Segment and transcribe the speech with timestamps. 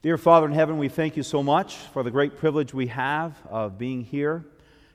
[0.00, 3.36] Dear Father in heaven, we thank you so much for the great privilege we have
[3.50, 4.44] of being here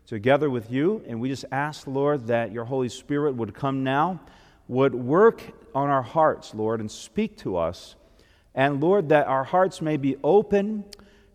[0.06, 1.04] together with you.
[1.06, 4.22] And we just ask, Lord, that your Holy Spirit would come now,
[4.70, 5.42] would work
[5.76, 7.98] on our hearts, Lord, and speak to us.
[8.56, 10.86] And Lord, that our hearts may be open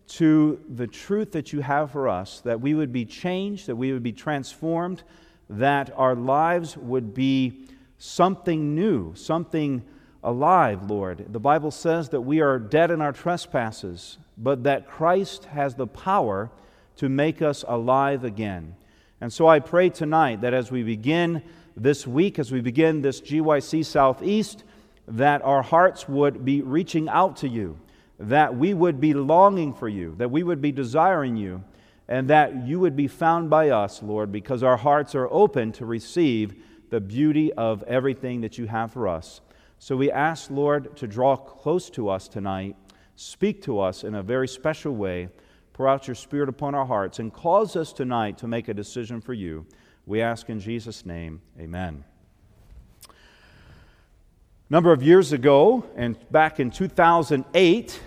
[0.07, 3.93] to the truth that you have for us, that we would be changed, that we
[3.93, 5.03] would be transformed,
[5.47, 7.67] that our lives would be
[7.99, 9.83] something new, something
[10.23, 11.25] alive, Lord.
[11.31, 15.87] The Bible says that we are dead in our trespasses, but that Christ has the
[15.87, 16.49] power
[16.97, 18.75] to make us alive again.
[19.21, 21.41] And so I pray tonight that as we begin
[21.75, 24.63] this week, as we begin this GYC Southeast,
[25.07, 27.77] that our hearts would be reaching out to you,
[28.19, 31.63] that we would be longing for you, that we would be desiring you,
[32.07, 35.85] and that you would be found by us, Lord, because our hearts are open to
[35.85, 36.55] receive
[36.89, 39.41] the beauty of everything that you have for us.
[39.81, 42.75] So we ask, Lord, to draw close to us tonight,
[43.15, 45.29] speak to us in a very special way,
[45.71, 49.21] pour out your Spirit upon our hearts, and cause us tonight to make a decision
[49.21, 49.65] for you.
[50.05, 52.03] We ask in Jesus' name, amen.
[53.07, 53.13] A
[54.69, 58.01] number of years ago, and back in 2008,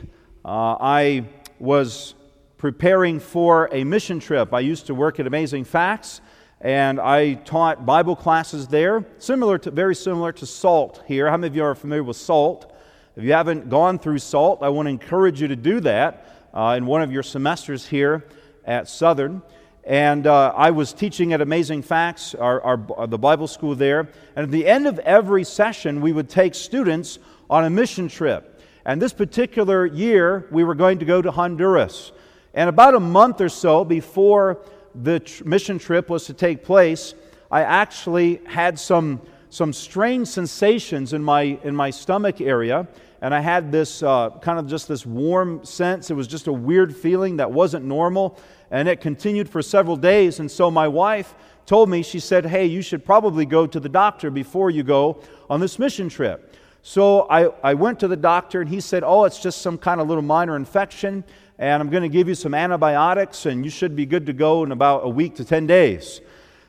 [0.44, 1.24] uh, I
[1.58, 2.14] was
[2.58, 4.52] preparing for a mission trip.
[4.52, 6.20] I used to work at Amazing Facts
[6.62, 11.28] and I taught Bible classes there, similar to, very similar to SALT here.
[11.28, 12.72] How many of you are familiar with SALT?
[13.16, 16.74] If you haven't gone through SALT, I want to encourage you to do that uh,
[16.78, 18.24] in one of your semesters here
[18.64, 19.42] at Southern.
[19.82, 24.08] And uh, I was teaching at Amazing Facts, our, our, the Bible school there.
[24.36, 27.18] And at the end of every session, we would take students
[27.50, 28.62] on a mission trip.
[28.86, 32.12] And this particular year, we were going to go to Honduras.
[32.54, 34.60] And about a month or so before
[34.94, 37.14] the tr- mission trip was to take place,
[37.50, 42.88] I actually had some, some strange sensations in my, in my stomach area.
[43.20, 46.10] And I had this uh, kind of just this warm sense.
[46.10, 48.38] It was just a weird feeling that wasn't normal.
[48.70, 50.40] And it continued for several days.
[50.40, 51.34] And so my wife
[51.66, 55.20] told me, she said, Hey, you should probably go to the doctor before you go
[55.48, 56.52] on this mission trip.
[56.82, 60.00] So I, I went to the doctor, and he said, Oh, it's just some kind
[60.00, 61.22] of little minor infection
[61.62, 64.64] and I'm going to give you some antibiotics, and you should be good to go
[64.64, 66.20] in about a week to 10 days.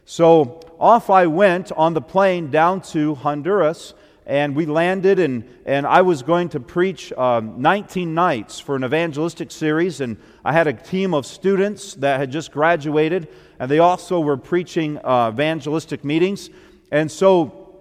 [0.06, 3.96] So off I went on the plane down to Honduras,
[4.28, 8.84] and we landed, and, and I was going to preach um, 19 nights for an
[8.84, 10.16] evangelistic series, and
[10.46, 15.00] I had a team of students that had just graduated, and they also were preaching
[15.04, 16.52] uh, evangelistic meetings.
[16.92, 17.80] And so,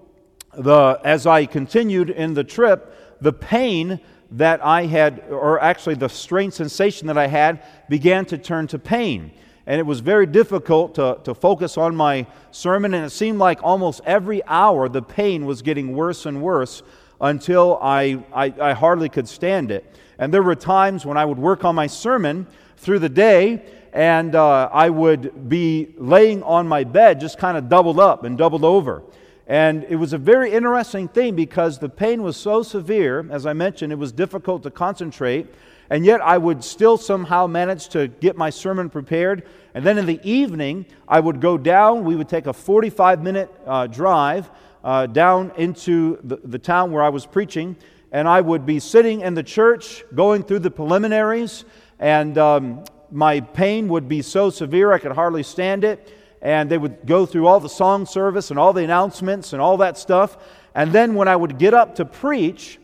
[0.55, 4.01] the, as I continued in the trip, the pain
[4.33, 8.79] that I had, or actually the strange sensation that I had, began to turn to
[8.79, 9.33] pain.
[9.67, 13.63] And it was very difficult to, to focus on my sermon, and it seemed like
[13.63, 16.83] almost every hour the pain was getting worse and worse
[17.21, 19.85] until I, I, I hardly could stand it.
[20.19, 24.35] And there were times when I would work on my sermon through the day, and
[24.35, 28.65] uh, I would be laying on my bed just kind of doubled up and doubled
[28.65, 29.03] over.
[29.47, 33.53] And it was a very interesting thing because the pain was so severe, as I
[33.53, 35.53] mentioned, it was difficult to concentrate.
[35.91, 39.47] And yet I would still somehow manage to get my sermon prepared.
[39.75, 42.05] And then in the evening, I would go down.
[42.05, 44.49] We would take a 45 minute uh, drive
[44.85, 47.77] uh, down into the, the town where I was preaching.
[48.13, 51.65] And I would be sitting in the church going through the preliminaries.
[51.99, 56.11] And um, my pain would be so severe I could hardly stand it
[56.43, 59.77] and they would go through all the song service and all the announcements and all
[59.79, 60.37] that stuff.
[60.75, 62.81] And then when I would get up to preach,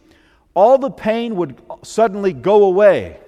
[0.55, 3.19] all the pain would suddenly go away.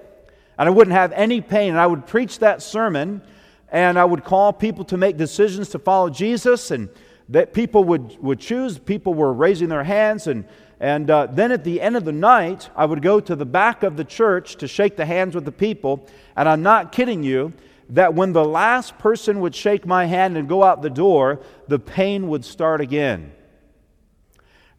[0.57, 1.71] And I wouldn't have any pain.
[1.71, 3.21] And I would preach that sermon
[3.69, 6.71] and I would call people to make decisions to follow Jesus.
[6.71, 6.89] And
[7.29, 8.77] that people would, would choose.
[8.77, 10.27] People were raising their hands.
[10.27, 10.45] And,
[10.79, 13.83] and uh, then at the end of the night, I would go to the back
[13.83, 16.07] of the church to shake the hands with the people.
[16.35, 17.53] And I'm not kidding you
[17.91, 21.79] that when the last person would shake my hand and go out the door, the
[21.79, 23.33] pain would start again.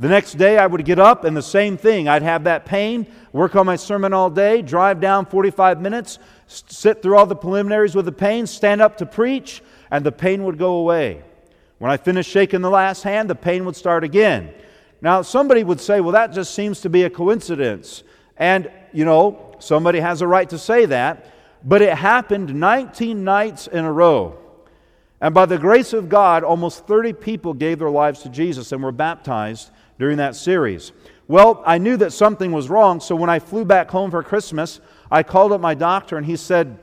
[0.00, 2.08] The next day, I would get up and the same thing.
[2.08, 7.02] I'd have that pain, work on my sermon all day, drive down 45 minutes, sit
[7.02, 10.58] through all the preliminaries with the pain, stand up to preach, and the pain would
[10.58, 11.22] go away.
[11.78, 14.52] When I finished shaking the last hand, the pain would start again.
[15.02, 18.04] Now, somebody would say, well, that just seems to be a coincidence.
[18.36, 21.26] And, you know, somebody has a right to say that.
[21.64, 24.38] But it happened 19 nights in a row.
[25.20, 28.82] And by the grace of God, almost 30 people gave their lives to Jesus and
[28.82, 30.90] were baptized during that series.
[31.28, 34.80] Well, I knew that something was wrong, so when I flew back home for Christmas,
[35.10, 36.76] I called up my doctor and he said,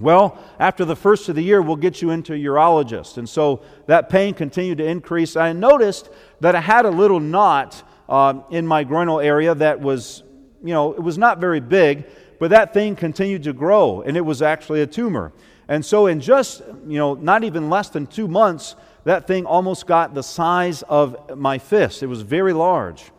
[0.00, 3.18] Well, after the first of the year, we'll get you into a urologist.
[3.18, 5.36] And so that pain continued to increase.
[5.36, 6.08] I noticed
[6.40, 10.22] that I had a little knot uh, in my groinal area that was,
[10.64, 12.06] you know, it was not very big,
[12.38, 15.32] but that thing continued to grow, and it was actually a tumor.
[15.68, 18.74] And so, in just, you know, not even less than two months,
[19.04, 22.02] that thing almost got the size of my fist.
[22.02, 23.10] It was very large.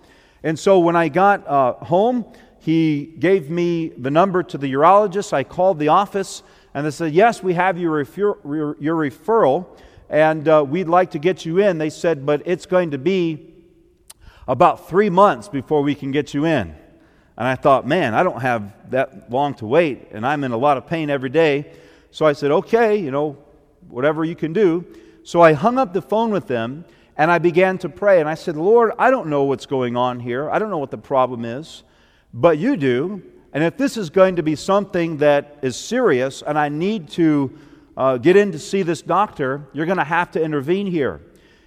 [0.41, 2.25] And so, when I got uh, home,
[2.59, 5.31] he gave me the number to the urologist.
[5.31, 6.41] I called the office,
[6.73, 9.67] and they said, Yes, we have your, refer- your referral,
[10.09, 11.77] and uh, we'd like to get you in.
[11.77, 13.53] They said, But it's going to be
[14.47, 16.75] about three months before we can get you in.
[17.39, 20.57] And I thought, man, I don't have that long to wait, and I'm in a
[20.57, 21.71] lot of pain every day.
[22.11, 23.37] So I said, okay, you know,
[23.87, 24.85] whatever you can do.
[25.23, 26.83] So I hung up the phone with them,
[27.15, 28.19] and I began to pray.
[28.19, 30.49] And I said, Lord, I don't know what's going on here.
[30.49, 31.83] I don't know what the problem is,
[32.33, 33.23] but you do.
[33.53, 37.57] And if this is going to be something that is serious and I need to
[37.97, 41.21] uh, get in to see this doctor, you're going to have to intervene here.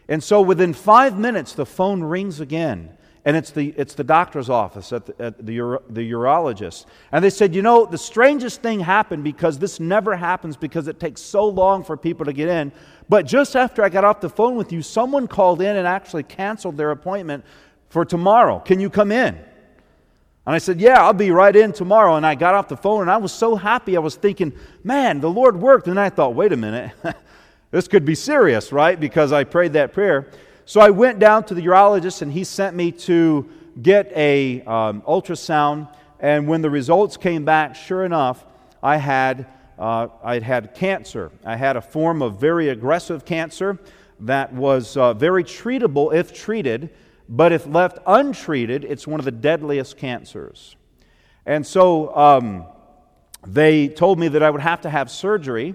[0.09, 2.97] And so within five minutes, the phone rings again.
[3.25, 6.87] And it's the, it's the doctor's office at, the, at the, uro, the urologist.
[7.13, 10.99] And they said, You know, the strangest thing happened because this never happens because it
[10.99, 12.73] takes so long for people to get in.
[13.09, 16.25] But just after I got off the phone with you, someone called in and actually
[16.25, 17.45] canceled their appointment
[17.91, 18.59] for tomorrow.
[18.59, 19.37] Can you come in?
[20.45, 22.17] And I said, Yeah, I'll be right in tomorrow.
[22.17, 23.97] And I got off the phone and I was so happy.
[23.97, 24.53] I was thinking,
[24.83, 25.87] Man, the Lord worked.
[25.87, 26.93] And I thought, Wait a minute.
[27.73, 29.01] This could be serious, right?
[29.01, 30.29] Because I prayed that prayer.
[30.64, 33.49] So I went down to the urologist and he sent me to
[33.81, 35.94] get a um, ultrasound.
[36.20, 38.44] And when the results came back, sure enough,
[38.82, 39.47] I had
[39.79, 41.32] uh, I had cancer.
[41.44, 43.79] I had a form of very aggressive cancer
[44.20, 46.91] that was uh, very treatable if treated,
[47.29, 50.76] but if left untreated, it's one of the deadliest cancers.
[51.47, 52.67] And so um,
[53.44, 55.75] they told me that I would have to have surgery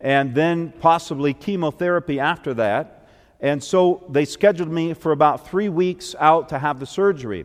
[0.00, 2.95] and then possibly chemotherapy after that.
[3.40, 7.44] And so they scheduled me for about three weeks out to have the surgery.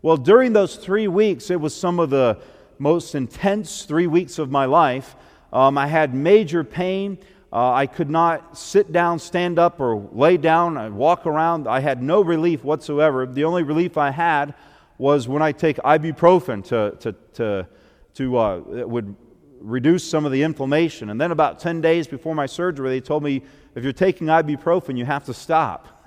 [0.00, 2.38] Well, during those three weeks, it was some of the
[2.78, 5.14] most intense three weeks of my life.
[5.52, 7.18] Um, I had major pain.
[7.52, 11.68] Uh, I could not sit down, stand up, or lay down, and walk around.
[11.68, 13.26] I had no relief whatsoever.
[13.26, 14.54] The only relief I had
[14.96, 17.68] was when I take ibuprofen to, to, to,
[18.14, 19.14] to uh, would
[19.60, 21.10] reduce some of the inflammation.
[21.10, 23.42] And then about 10 days before my surgery, they told me,
[23.74, 26.04] if you're taking ibuprofen, you have to stop.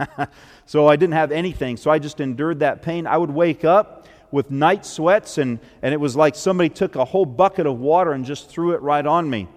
[0.65, 1.77] so I didn't have anything.
[1.77, 3.07] So I just endured that pain.
[3.07, 7.05] I would wake up with night sweats, and, and it was like somebody took a
[7.05, 9.47] whole bucket of water and just threw it right on me.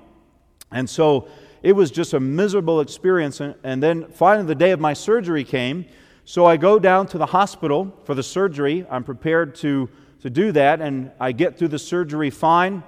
[0.71, 1.29] And so
[1.63, 3.41] it was just a miserable experience.
[3.41, 5.87] And, and then finally, the day of my surgery came.
[6.25, 8.87] So I go down to the hospital for the surgery.
[8.91, 9.89] I'm prepared to,
[10.21, 12.83] to do that, and I get through the surgery fine.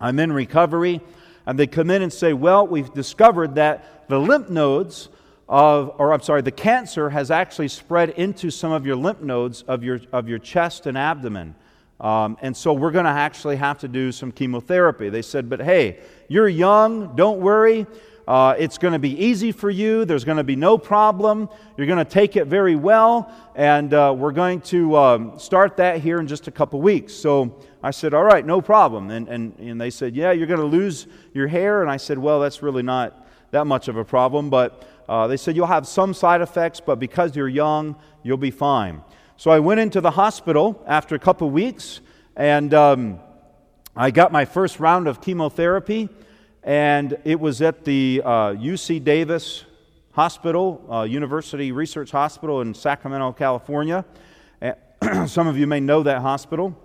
[0.00, 1.00] I'm in recovery.
[1.48, 5.08] And they come in and say, Well, we've discovered that the lymph nodes
[5.48, 9.62] of, or I'm sorry, the cancer has actually spread into some of your lymph nodes
[9.62, 11.54] of your, of your chest and abdomen.
[12.00, 15.08] Um, and so we're going to actually have to do some chemotherapy.
[15.08, 17.86] They said, But hey, you're young, don't worry.
[18.28, 20.04] Uh, it's going to be easy for you.
[20.04, 21.48] There's going to be no problem.
[21.78, 23.32] You're going to take it very well.
[23.54, 27.14] And uh, we're going to um, start that here in just a couple weeks.
[27.14, 29.10] So I said, All right, no problem.
[29.10, 31.82] And, and, and they said, Yeah, you're going to lose your hair.
[31.82, 34.50] And I said, Well, that's really not that much of a problem.
[34.50, 38.50] But uh, they said, You'll have some side effects, but because you're young, you'll be
[38.50, 39.02] fine.
[39.36, 42.00] So I went into the hospital after a couple weeks,
[42.34, 43.20] and um,
[43.94, 46.08] I got my first round of chemotherapy,
[46.64, 49.64] and it was at the uh, UC Davis
[50.12, 54.04] Hospital, uh, University Research Hospital in Sacramento, California.
[55.26, 56.76] some of you may know that hospital.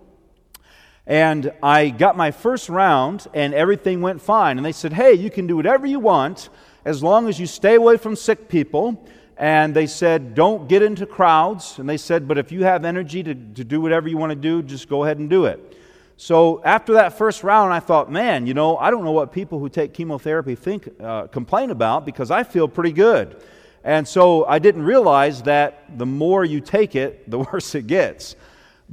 [1.05, 4.57] And I got my first round, and everything went fine.
[4.57, 6.49] And they said, Hey, you can do whatever you want
[6.85, 9.05] as long as you stay away from sick people.
[9.35, 11.77] And they said, Don't get into crowds.
[11.77, 14.35] And they said, But if you have energy to, to do whatever you want to
[14.35, 15.77] do, just go ahead and do it.
[16.15, 19.59] So after that first round, I thought, Man, you know, I don't know what people
[19.59, 23.41] who take chemotherapy think, uh, complain about because I feel pretty good.
[23.83, 28.37] And so I didn't realize that the more you take it, the worse it gets.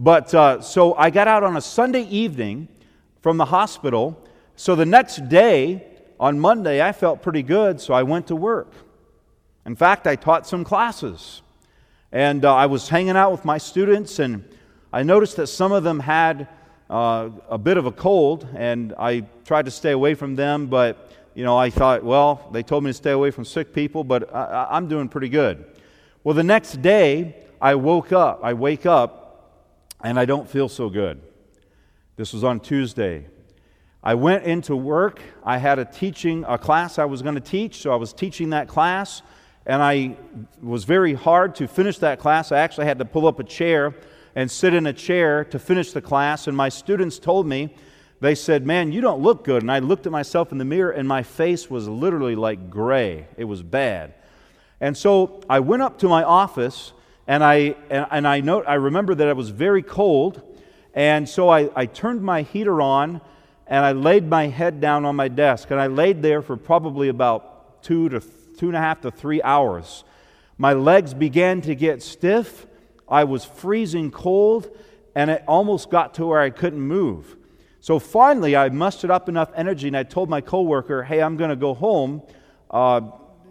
[0.02, 2.69] But uh, so I got out on a Sunday evening
[3.21, 4.26] from the hospital.
[4.57, 5.87] So the next day,
[6.19, 8.73] on Monday, I felt pretty good, so I went to work.
[9.66, 11.42] In fact, I taught some classes.
[12.12, 14.42] And uh, I was hanging out with my students, and
[14.90, 16.49] I noticed that some of them had
[16.88, 21.12] uh, a bit of a cold, and I tried to stay away from them, but
[21.35, 24.35] you know, I thought, well, they told me to stay away from sick people, but
[24.35, 25.62] I, I'm doing pretty good.
[26.25, 28.40] Well, the next day, I woke up.
[28.42, 29.19] I wake up,
[30.02, 31.21] and I don't feel so good.
[32.16, 33.26] This was on Tuesday.
[34.02, 35.21] I went into work.
[35.45, 38.50] I had a teaching, a class I was going to teach, so I was teaching
[38.50, 39.23] that class,
[39.66, 40.16] and I
[40.62, 42.50] was very hard to finish that class.
[42.50, 43.95] I actually had to pull up a chair
[44.35, 47.75] and sit in a chair to finish the class, and my students told me
[48.21, 49.62] they said, Man, you don't look good.
[49.62, 53.26] And I looked at myself in the mirror, and my face was literally like gray.
[53.37, 54.14] It was bad.
[54.80, 56.92] And so I went up to my office,
[57.30, 60.42] and I, and, I, note, I remember that it was very cold.
[60.94, 63.20] And so I, I turned my heater on,
[63.68, 65.70] and I laid my head down on my desk.
[65.70, 69.40] And I laid there for probably about two to two and a half to three
[69.42, 70.02] hours.
[70.58, 72.66] My legs began to get stiff.
[73.08, 74.76] I was freezing cold,
[75.14, 77.37] and it almost got to where I couldn't move.
[77.78, 81.50] So finally, I mustered up enough energy and I told my coworker, hey, I'm going
[81.50, 82.22] to go home.
[82.68, 83.02] Uh,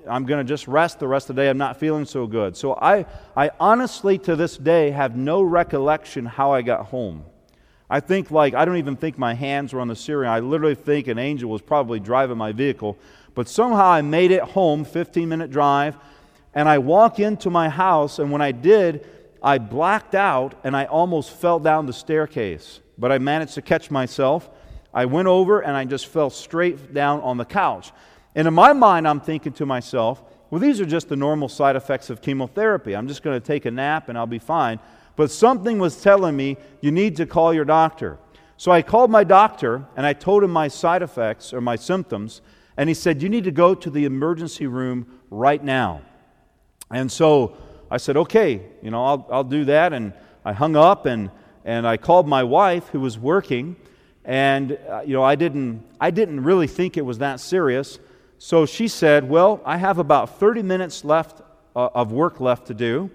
[0.07, 1.49] I'm going to just rest the rest of the day.
[1.49, 2.55] I'm not feeling so good.
[2.55, 7.25] So I, I honestly, to this day, have no recollection how I got home.
[7.89, 10.29] I think, like, I don't even think my hands were on the steering.
[10.29, 12.97] I literally think an angel was probably driving my vehicle.
[13.33, 15.97] But somehow I made it home, 15 minute drive,
[16.53, 19.07] and I walk into my house, and when I did,
[19.41, 23.89] I blacked out and I almost fell down the staircase but I managed to catch
[23.89, 24.49] myself.
[24.93, 27.91] I went over and I just fell straight down on the couch.
[28.39, 31.75] And in my mind, I'm thinking to myself, well, these are just the normal side
[31.75, 32.95] effects of chemotherapy.
[32.95, 34.79] I'm just going to take a nap and I'll be fine.
[35.17, 38.17] But something was telling me, you need to call your doctor.
[38.55, 42.39] So I called my doctor and I told him my side effects or my symptoms.
[42.77, 46.01] And he said, You need to go to the emergency room right now.
[46.89, 47.57] And so
[47.91, 49.91] I said, Okay, you know, I'll, I'll do that.
[49.91, 50.13] And
[50.45, 51.29] I hung up and
[51.65, 53.75] and I called my wife who was working,
[54.23, 57.99] and uh, you know I didn't I didn't really think it was that serious.
[58.39, 61.41] So she said, "Well, I have about 30 minutes left
[61.75, 63.11] uh, of work left to do."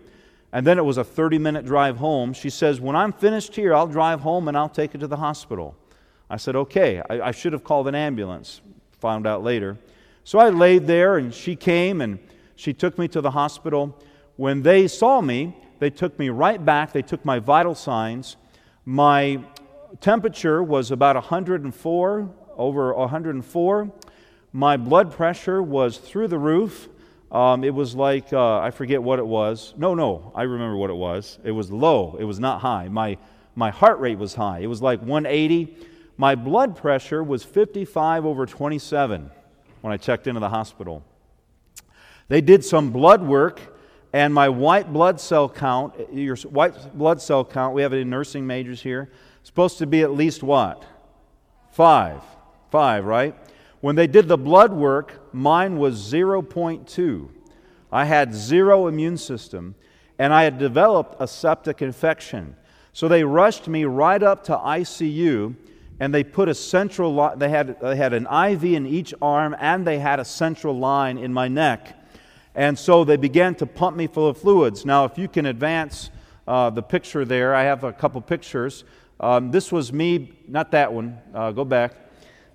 [0.52, 2.33] And then it was a 30 minute drive home.
[2.33, 5.16] She says, When I'm finished here, I'll drive home and I'll take it to the
[5.16, 5.75] hospital.
[6.31, 7.02] I said, Okay.
[7.11, 8.61] I, I should have called an ambulance.
[9.00, 9.76] Found out later.
[10.23, 12.21] So I laid there and she came and
[12.54, 14.00] she took me to the hospital.
[14.37, 16.93] When they saw me, they took me right back.
[16.93, 18.37] They took my vital signs
[18.87, 19.40] my
[20.02, 23.93] temperature was about 104, over 104.
[24.56, 26.88] My blood pressure was through the roof.
[27.32, 29.75] Um, it was like, uh, I forget what it was.
[29.76, 31.40] No, no, I remember what it was.
[31.42, 32.87] It was low, it was not high.
[32.87, 33.18] My,
[33.56, 34.61] my heart rate was high.
[34.61, 35.76] It was like 180.
[36.16, 39.28] My blood pressure was 55 over 27
[39.80, 41.02] when I checked into the hospital.
[42.28, 43.61] They did some blood work
[44.12, 48.08] and my white blood cell count, your white blood cell count, we have it in
[48.08, 49.11] nursing majors here,
[49.42, 50.84] supposed to be at least what?
[51.73, 52.23] Five.
[52.70, 53.34] Five, right?
[53.85, 57.29] When they did the blood work, mine was 0.2.
[57.93, 59.75] I had zero immune system,
[60.19, 62.57] and I had developed a septic infection.
[62.95, 65.55] So they rushed me right up to ICU,
[66.00, 67.38] and they put a central line.
[67.38, 71.19] They had, they had an IV in each arm, and they had a central line
[71.19, 71.95] in my neck.
[72.55, 74.87] And so they began to pump me full of fluids.
[74.87, 76.09] Now, if you can advance
[76.49, 78.85] uh, the picture there, I have a couple pictures.
[79.21, 82.03] Um, this was me, not that one, uh, go back.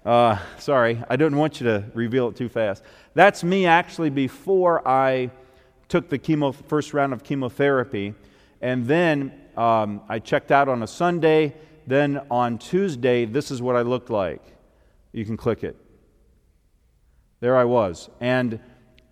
[0.05, 2.83] Uh, sorry, I didn't want you to reveal it too fast.
[3.15, 5.29] That's me actually before I
[5.89, 8.13] took the chemo, first round of chemotherapy.
[8.61, 11.55] And then um, I checked out on a Sunday.
[11.85, 14.41] Then on Tuesday, this is what I looked like.
[15.11, 15.75] You can click it.
[17.41, 18.09] There I was.
[18.21, 18.59] And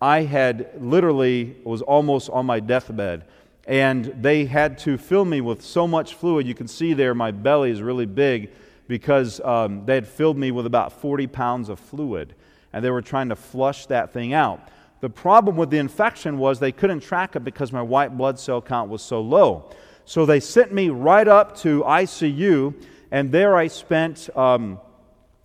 [0.00, 3.24] I had literally was almost on my deathbed.
[3.66, 6.46] And they had to fill me with so much fluid.
[6.46, 8.50] You can see there my belly is really big
[8.88, 12.34] because um, they had filled me with about 40 pounds of fluid.
[12.72, 14.68] And they were trying to flush that thing out.
[15.00, 18.60] The problem with the infection was they couldn't track it because my white blood cell
[18.60, 19.70] count was so low.
[20.04, 22.74] So they sent me right up to ICU,
[23.10, 24.34] and there I spent.
[24.36, 24.80] Um,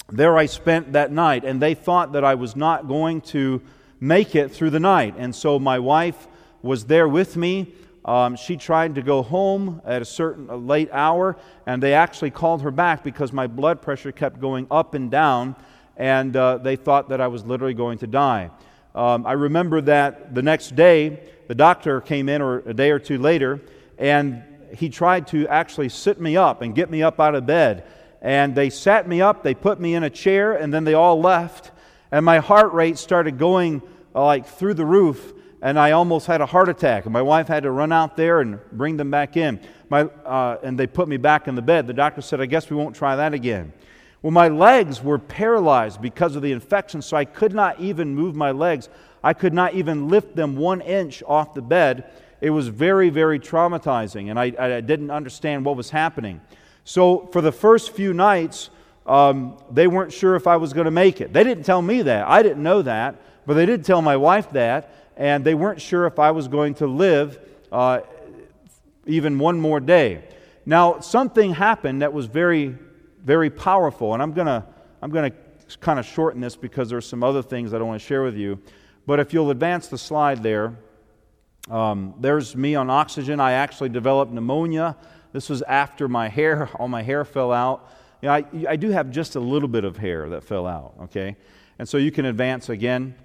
[0.09, 3.62] there I spent that night, and they thought that I was not going to
[4.00, 5.15] make it through the night.
[5.17, 6.27] And so my wife
[6.62, 7.73] was there with me.
[8.05, 12.31] Um, she tried to go home at a certain a late hour, and they actually
[12.31, 15.55] called her back because my blood pressure kept going up and down,
[15.95, 18.51] and uh, they thought that I was literally going to die.
[18.93, 23.00] Um, I remember that the next day, the doctor came in, or a day or
[23.00, 23.62] two later,
[23.98, 24.43] and
[24.75, 27.86] he tried to actually sit me up and get me up out of bed.
[28.22, 31.19] And they sat me up, they put me in a chair, and then they all
[31.19, 31.72] left.
[32.12, 33.81] And my heart rate started going
[34.13, 35.33] like through the roof,
[35.63, 37.05] and I almost had a heart attack.
[37.05, 39.62] And my wife had to run out there and bring them back in.
[39.89, 41.88] My, uh, and they put me back in the bed.
[41.88, 43.72] The doctor said, I guess we won't try that again.
[44.22, 48.36] Well, my legs were paralyzed because of the infection, so I could not even move
[48.36, 48.89] my legs.
[49.24, 52.12] I could not even lift them one inch off the bed.
[52.41, 56.41] It was very, very traumatizing, and I, I didn't understand what was happening.
[56.84, 58.70] So, for the first few nights,
[59.05, 61.32] um, they weren't sure if I was going to make it.
[61.32, 62.27] They didn't tell me that.
[62.27, 63.15] I didn't know that.
[63.46, 66.75] But they did tell my wife that, and they weren't sure if I was going
[66.75, 67.39] to live
[67.72, 68.01] uh,
[69.05, 70.24] even one more day.
[70.65, 72.77] Now, something happened that was very,
[73.24, 74.13] very powerful.
[74.13, 74.65] And I'm going to
[75.03, 75.34] I'm to
[75.82, 78.38] kind of shorten this because there's some other things I don't want to share with
[78.38, 78.58] you.
[79.05, 80.77] But if you'll advance the slide there,
[81.70, 83.41] um, there's me on oxygen.
[83.41, 84.96] I actually developed pneumonia.
[85.34, 87.89] This was after my hair, all my hair fell out.
[88.22, 90.93] You know, I, I do have just a little bit of hair that fell out,
[91.01, 91.36] okay?
[91.77, 93.15] And so you can advance again.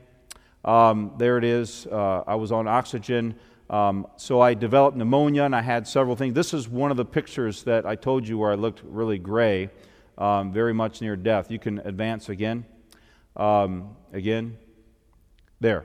[0.65, 1.87] Um, there it is.
[1.87, 3.35] Uh, I was on oxygen.
[3.71, 6.35] Um, so I developed pneumonia and I had several things.
[6.35, 9.71] This is one of the pictures that I told you where I looked really gray,
[10.17, 11.51] um, very much near death.
[11.51, 12.65] You can advance again.
[13.37, 14.57] Um, again.
[15.61, 15.85] There.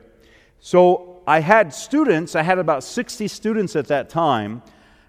[0.60, 4.62] So I had students, I had about 60 students at that time,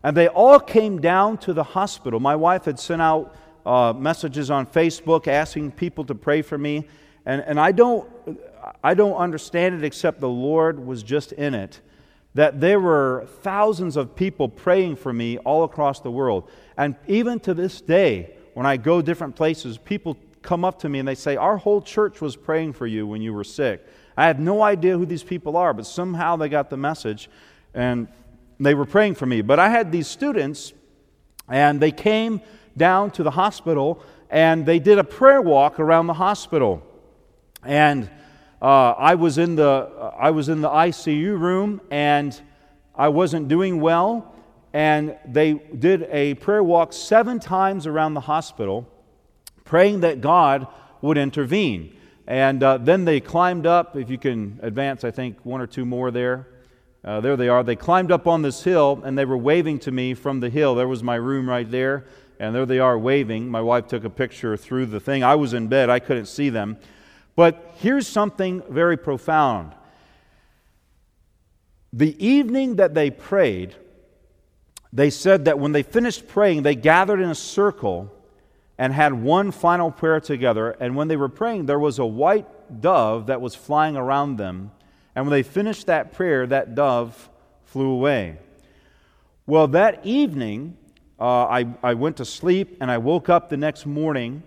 [0.03, 2.19] and they all came down to the hospital.
[2.19, 6.87] My wife had sent out uh, messages on Facebook asking people to pray for me,
[7.25, 8.09] and, and I, don't,
[8.83, 11.81] I don't understand it except the Lord was just in it
[12.35, 16.49] that there were thousands of people praying for me all across the world.
[16.77, 20.99] And even to this day, when I go different places, people come up to me
[20.99, 23.85] and they say, Our whole church was praying for you when you were sick.
[24.17, 27.29] I have no idea who these people are, but somehow they got the message
[27.73, 28.07] and
[28.59, 29.41] they were praying for me.
[29.41, 30.73] But I had these students,
[31.47, 32.41] and they came
[32.77, 36.81] down to the hospital and they did a prayer walk around the hospital.
[37.63, 38.09] And
[38.61, 42.39] uh, I, was in the, uh, I was in the ICU room and
[42.95, 44.33] I wasn't doing well.
[44.73, 48.87] And they did a prayer walk seven times around the hospital,
[49.63, 50.67] praying that God
[51.01, 51.95] would intervene.
[52.27, 55.85] And uh, then they climbed up, if you can advance, I think one or two
[55.85, 56.47] more there.
[57.03, 57.63] Uh, there they are.
[57.63, 60.73] They climbed up on this hill and they were waving to me from the hill.
[60.73, 62.05] There was my room right there.
[62.39, 63.47] And there they are waving.
[63.47, 65.23] My wife took a picture through the thing.
[65.23, 66.77] I was in bed, I couldn't see them.
[67.35, 69.73] But here's something very profound.
[71.91, 73.75] The evening that they prayed,
[74.91, 78.11] they said that when they finished praying, they gathered in a circle
[78.77, 80.71] and had one final prayer together.
[80.71, 84.71] And when they were praying, there was a white dove that was flying around them.
[85.15, 87.29] And when they finished that prayer, that dove
[87.63, 88.37] flew away.
[89.45, 90.77] Well, that evening,
[91.19, 94.43] uh, I, I went to sleep and I woke up the next morning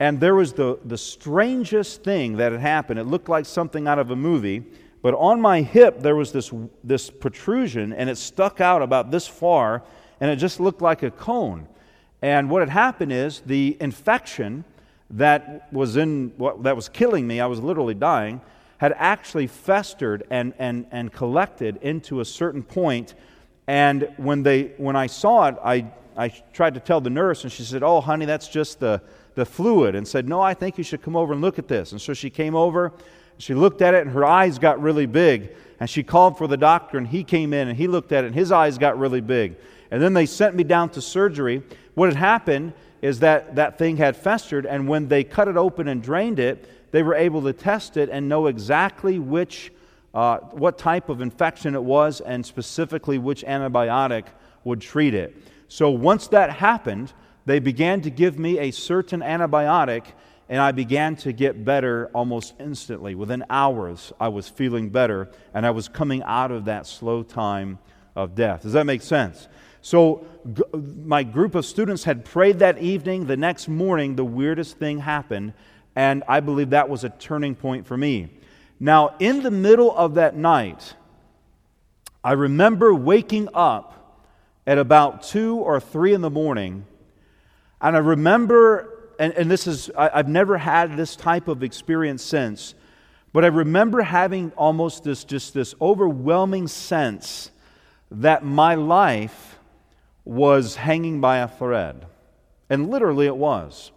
[0.00, 3.00] and there was the, the strangest thing that had happened.
[3.00, 4.64] It looked like something out of a movie,
[5.02, 6.52] but on my hip there was this,
[6.84, 9.82] this protrusion, and it stuck out about this far,
[10.20, 11.66] and it just looked like a cone.
[12.22, 14.64] And what had happened is the infection
[15.10, 18.40] that was in what that was killing me, I was literally dying,
[18.78, 23.14] had actually festered and, and, and collected into a certain point.
[23.66, 27.52] And when, they, when I saw it, I, I tried to tell the nurse, and
[27.52, 29.02] she said, Oh, honey, that's just the,
[29.38, 31.92] the fluid and said, No, I think you should come over and look at this.
[31.92, 32.92] And so she came over,
[33.38, 35.54] she looked at it, and her eyes got really big.
[35.80, 38.26] And she called for the doctor, and he came in and he looked at it,
[38.26, 39.56] and his eyes got really big.
[39.90, 41.62] And then they sent me down to surgery.
[41.94, 45.86] What had happened is that that thing had festered, and when they cut it open
[45.86, 49.72] and drained it, they were able to test it and know exactly which,
[50.14, 54.24] uh, what type of infection it was, and specifically which antibiotic
[54.64, 55.36] would treat it.
[55.68, 57.12] So once that happened,
[57.48, 60.04] they began to give me a certain antibiotic,
[60.50, 63.14] and I began to get better almost instantly.
[63.14, 67.78] Within hours, I was feeling better, and I was coming out of that slow time
[68.14, 68.62] of death.
[68.62, 69.48] Does that make sense?
[69.80, 73.26] So, g- my group of students had prayed that evening.
[73.26, 75.54] The next morning, the weirdest thing happened,
[75.96, 78.28] and I believe that was a turning point for me.
[78.78, 80.94] Now, in the middle of that night,
[82.22, 83.94] I remember waking up
[84.66, 86.84] at about 2 or 3 in the morning
[87.80, 92.22] and I remember, and, and this is, I, I've never had this type of experience
[92.22, 92.74] since,
[93.32, 97.50] but I remember having almost this, just this overwhelming sense
[98.10, 99.58] that my life
[100.24, 102.06] was hanging by a thread.
[102.70, 103.92] And literally it was.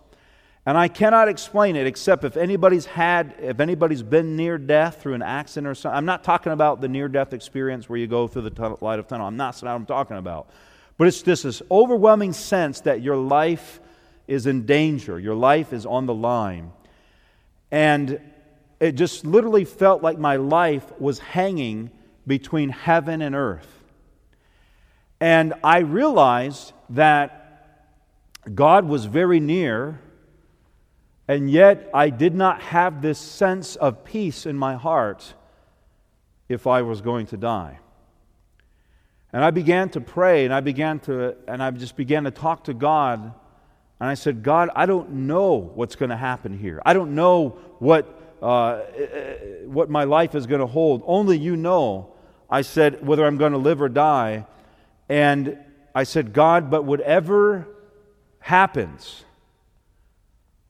[0.65, 5.15] And I cannot explain it except if anybody's had, if anybody's been near death through
[5.15, 5.97] an accident or something.
[5.97, 9.07] I'm not talking about the near death experience where you go through the light of
[9.07, 9.27] tunnel.
[9.27, 10.49] I'm not what I'm talking about.
[11.01, 13.79] But it's just this overwhelming sense that your life
[14.27, 16.73] is in danger, your life is on the line.
[17.71, 18.21] And
[18.79, 21.89] it just literally felt like my life was hanging
[22.27, 23.83] between heaven and earth.
[25.19, 27.81] And I realized that
[28.53, 29.99] God was very near,
[31.27, 35.33] and yet I did not have this sense of peace in my heart
[36.47, 37.80] if I was going to die.
[39.33, 42.65] And I began to pray and I began to, and I just began to talk
[42.65, 43.33] to God.
[43.99, 46.81] And I said, God, I don't know what's going to happen here.
[46.85, 48.79] I don't know what, uh,
[49.65, 51.03] what my life is going to hold.
[51.05, 52.13] Only you know.
[52.49, 54.45] I said, whether I'm going to live or die.
[55.07, 55.57] And
[55.95, 57.67] I said, God, but whatever
[58.39, 59.23] happens,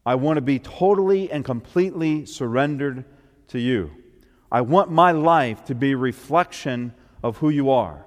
[0.06, 3.06] I want to be totally and completely surrendered
[3.50, 3.92] to you.
[4.52, 6.94] I want my life to be reflection
[7.24, 8.06] of who you are.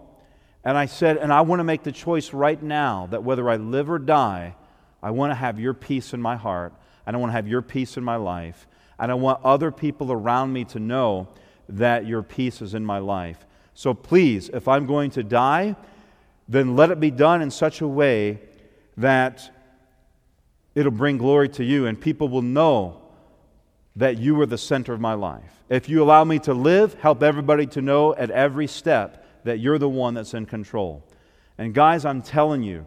[0.65, 3.57] And I said, and I want to make the choice right now that whether I
[3.57, 4.55] live or die,
[5.03, 6.73] I want to have your peace in my heart,
[7.07, 8.67] and I want to have your peace in my life,
[8.99, 11.29] and I want other people around me to know
[11.69, 13.45] that your peace is in my life.
[13.75, 15.77] So please, if I'm going to die,
[16.49, 18.39] then let it be done in such a way
[18.97, 19.51] that
[20.75, 23.03] it'll bring glory to you, and people will know
[23.97, 25.63] that you are the center of my life.
[25.69, 29.79] If you allow me to live, help everybody to know at every step that you're
[29.79, 31.05] the one that's in control.
[31.57, 32.87] And guys, I'm telling you,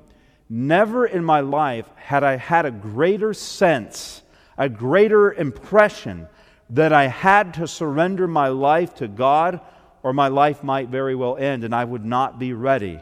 [0.50, 4.22] never in my life had I had a greater sense,
[4.58, 6.28] a greater impression
[6.72, 9.62] that I had to surrender my life to God
[10.04, 13.00] or my life might very well end and I would not be ready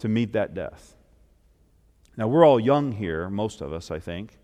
[0.00, 0.96] to meet that death.
[2.16, 4.36] Now, we're all young here, most of us, I think.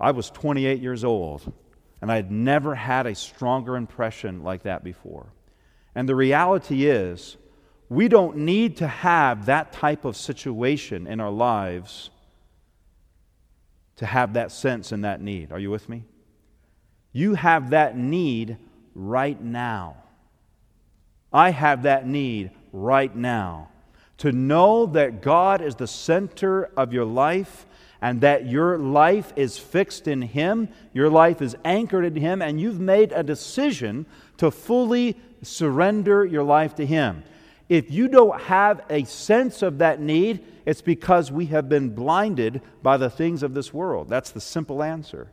[0.00, 1.52] I was 28 years old,
[2.00, 5.26] and I had never had a stronger impression like that before.
[5.94, 7.36] And the reality is,
[7.88, 12.10] we don't need to have that type of situation in our lives
[13.96, 15.50] to have that sense and that need.
[15.50, 16.04] Are you with me?
[17.12, 18.58] You have that need
[18.94, 19.96] right now.
[21.32, 23.70] I have that need right now
[24.18, 27.66] to know that God is the center of your life
[28.00, 32.60] and that your life is fixed in Him, your life is anchored in Him, and
[32.60, 37.22] you've made a decision to fully surrender your life to Him.
[37.68, 42.62] If you don't have a sense of that need, it's because we have been blinded
[42.82, 44.08] by the things of this world.
[44.08, 45.30] That's the simple answer.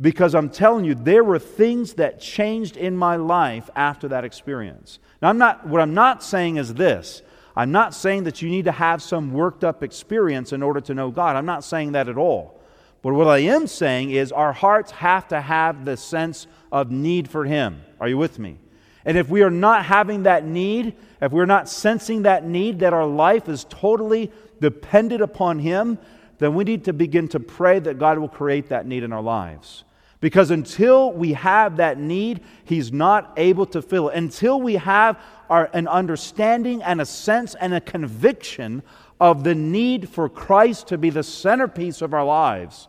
[0.00, 4.98] Because I'm telling you, there were things that changed in my life after that experience.
[5.22, 7.22] Now, I'm not, what I'm not saying is this
[7.56, 10.94] I'm not saying that you need to have some worked up experience in order to
[10.94, 11.36] know God.
[11.36, 12.60] I'm not saying that at all.
[13.02, 17.28] But what I am saying is our hearts have to have the sense of need
[17.28, 17.82] for Him.
[18.00, 18.58] Are you with me?
[19.04, 22.92] And if we are not having that need, if we're not sensing that need, that
[22.92, 25.98] our life is totally dependent upon Him,
[26.38, 29.22] then we need to begin to pray that God will create that need in our
[29.22, 29.84] lives.
[30.20, 34.16] Because until we have that need, He's not able to fill it.
[34.16, 38.82] Until we have our, an understanding and a sense and a conviction
[39.20, 42.88] of the need for Christ to be the centerpiece of our lives,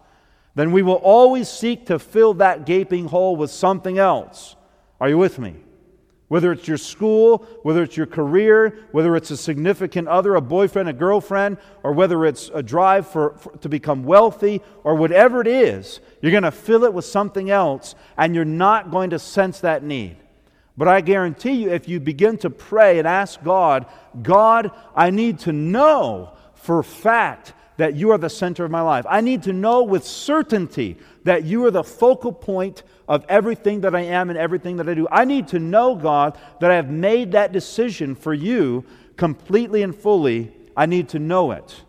[0.56, 4.56] then we will always seek to fill that gaping hole with something else.
[5.02, 5.56] Are you with me?
[6.28, 10.90] Whether it's your school, whether it's your career, whether it's a significant other, a boyfriend,
[10.90, 15.48] a girlfriend, or whether it's a drive for, for, to become wealthy, or whatever it
[15.48, 19.60] is, you're going to fill it with something else, and you're not going to sense
[19.60, 20.18] that need.
[20.78, 23.86] But I guarantee you, if you begin to pray and ask God,
[24.22, 29.06] God, I need to know for fact that you are the center of my life.
[29.10, 33.96] I need to know with certainty that you are the focal point of everything that
[33.96, 35.08] I am and everything that I do.
[35.12, 38.86] I need to know, God, that I have made that decision for you
[39.18, 40.52] completely and fully.
[40.76, 41.82] I need to know it.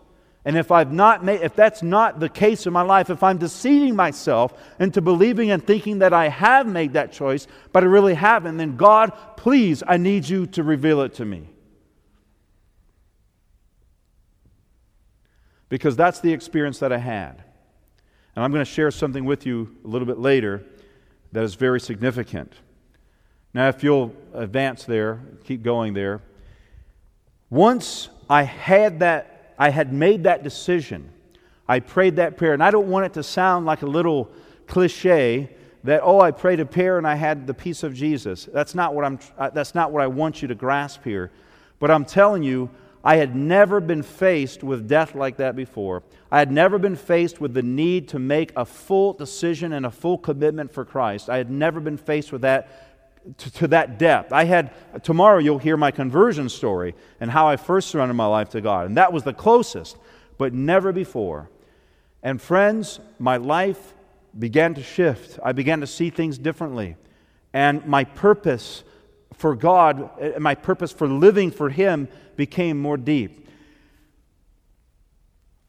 [0.45, 3.37] And if I've not made, if that's not the case in my life, if I'm
[3.37, 8.15] deceiving myself into believing and thinking that I have made that choice, but I really
[8.15, 11.49] haven't, then God, please, I need you to reveal it to me.
[15.69, 17.43] Because that's the experience that I had.
[18.35, 20.65] And I'm going to share something with you a little bit later
[21.33, 22.53] that is very significant.
[23.55, 26.21] Now, if you'll advance there, keep going there.
[27.49, 31.11] Once I had that, I had made that decision.
[31.69, 34.31] I prayed that prayer, and I don't want it to sound like a little
[34.67, 35.51] cliche
[35.85, 38.49] that oh, I prayed a prayer and I had the peace of Jesus.
[38.53, 39.19] That's not what I'm.
[39.39, 41.31] Uh, that's not what I want you to grasp here.
[41.79, 42.71] But I'm telling you,
[43.07, 46.03] I had never been faced with death like that before.
[46.29, 49.93] I had never been faced with the need to make a full decision and a
[49.93, 51.31] full commitment for Christ.
[51.31, 54.33] I had never been faced with that to, to, that depth.
[54.33, 54.73] I had,
[55.05, 58.89] tomorrow you'll hear my conversion story and how I first surrendered my life to God.
[58.89, 59.97] And that was the closest,
[60.37, 61.49] but never before.
[62.25, 63.95] And friends, my life
[64.37, 65.39] began to shift.
[65.45, 66.97] I began to see things differently.
[67.53, 68.83] And my purpose
[69.35, 73.49] for God, uh, my purpose for living for Him became more deep.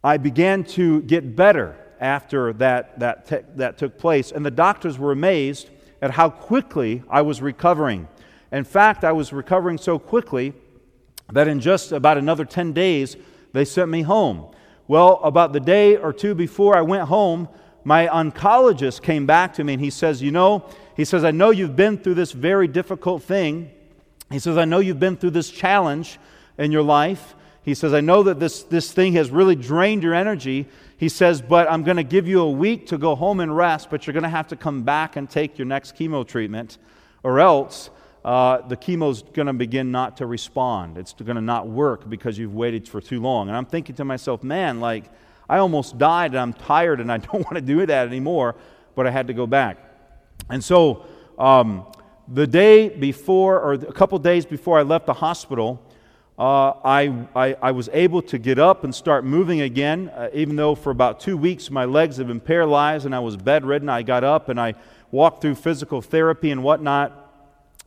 [0.03, 4.97] I began to get better after that, that, te- that took place, and the doctors
[4.97, 5.69] were amazed
[6.01, 8.07] at how quickly I was recovering.
[8.51, 10.53] In fact, I was recovering so quickly
[11.31, 13.17] that in just about another 10 days,
[13.53, 14.51] they sent me home.
[14.87, 17.49] Well, about the day or two before I went home,
[17.83, 21.49] my oncologist came back to me and he says, You know, he says, I know
[21.49, 23.71] you've been through this very difficult thing.
[24.31, 26.19] He says, I know you've been through this challenge
[26.57, 27.35] in your life.
[27.63, 30.67] He says, I know that this, this thing has really drained your energy.
[30.97, 33.89] He says, but I'm going to give you a week to go home and rest,
[33.89, 36.77] but you're going to have to come back and take your next chemo treatment,
[37.23, 37.89] or else
[38.23, 40.97] uh, the chemo's going to begin not to respond.
[40.97, 43.47] It's going to not work because you've waited for too long.
[43.47, 45.11] And I'm thinking to myself, man, like,
[45.49, 48.55] I almost died and I'm tired and I don't want to do that anymore,
[48.95, 49.77] but I had to go back.
[50.49, 51.05] And so,
[51.37, 51.85] um,
[52.27, 55.81] the day before, or a couple days before I left the hospital,
[56.37, 60.55] uh, I, I, I, was able to get up and start moving again, uh, even
[60.55, 63.89] though for about two weeks my legs had been paralyzed and I was bedridden.
[63.89, 64.75] I got up and I
[65.09, 67.33] walked through physical therapy and whatnot.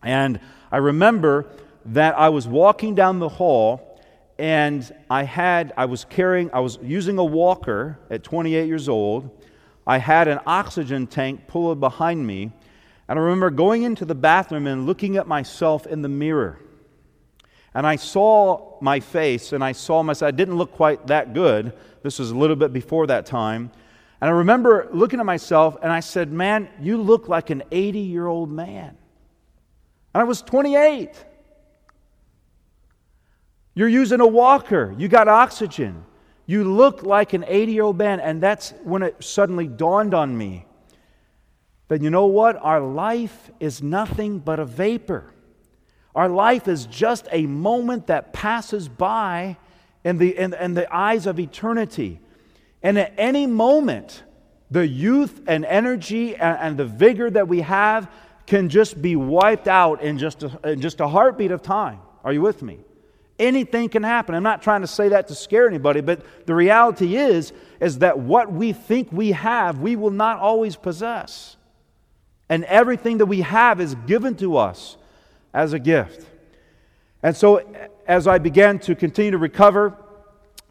[0.03, 0.41] And
[0.73, 1.47] I remember
[1.87, 4.01] that I was walking down the hall
[4.37, 9.31] and I had, I was carrying, I was using a walker at 28 years old.
[9.87, 12.51] I had an oxygen tank pulled behind me.
[13.07, 16.59] And I remember going into the bathroom and looking at myself in the mirror.
[17.75, 20.29] And I saw my face and I saw myself.
[20.29, 21.73] I didn't look quite that good.
[22.03, 23.71] This was a little bit before that time.
[24.21, 28.01] And I remember looking at myself and I said, Man, you look like an 80
[28.01, 28.97] year old man.
[30.15, 31.11] And I was 28.
[33.75, 36.05] You're using a walker, you got oxygen.
[36.47, 38.19] You look like an 80 year old man.
[38.19, 40.67] And that's when it suddenly dawned on me
[41.91, 42.57] that you know what?
[42.57, 45.33] Our life is nothing but a vapor.
[46.15, 49.57] Our life is just a moment that passes by
[50.05, 52.21] in the, in, in the eyes of eternity.
[52.83, 54.23] And at any moment,
[54.71, 58.11] the youth and energy and, and the vigor that we have
[58.47, 62.01] can just be wiped out in just a, in just a heartbeat of time.
[62.25, 62.81] Are you with me?
[63.39, 64.35] Anything can happen.
[64.35, 68.19] I'm not trying to say that to scare anybody, but the reality is is that
[68.19, 71.57] what we think we have, we will not always possess.
[72.49, 74.97] And everything that we have is given to us
[75.53, 76.27] as a gift.
[77.23, 77.63] And so
[78.07, 79.97] as I began to continue to recover,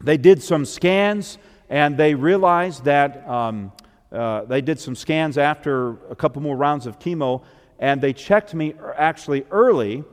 [0.00, 1.38] they did some scans
[1.68, 3.72] and they realized that um,
[4.10, 7.42] uh, they did some scans after a couple more rounds of chemo
[7.80, 10.04] and they checked me actually early,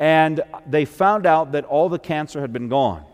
[0.00, 3.04] and they found out that all the cancer had been gone.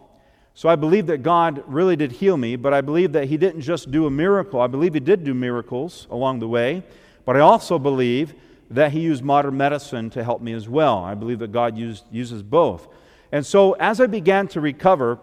[0.54, 3.62] So I believe that God really did heal me, but I believe that He didn't
[3.62, 4.60] just do a miracle.
[4.60, 6.84] I believe He did do miracles along the way,
[7.24, 8.32] but I also believe
[8.70, 10.98] that He used modern medicine to help me as well.
[10.98, 12.88] I believe that God used, uses both.
[13.32, 15.18] And so as I began to recover,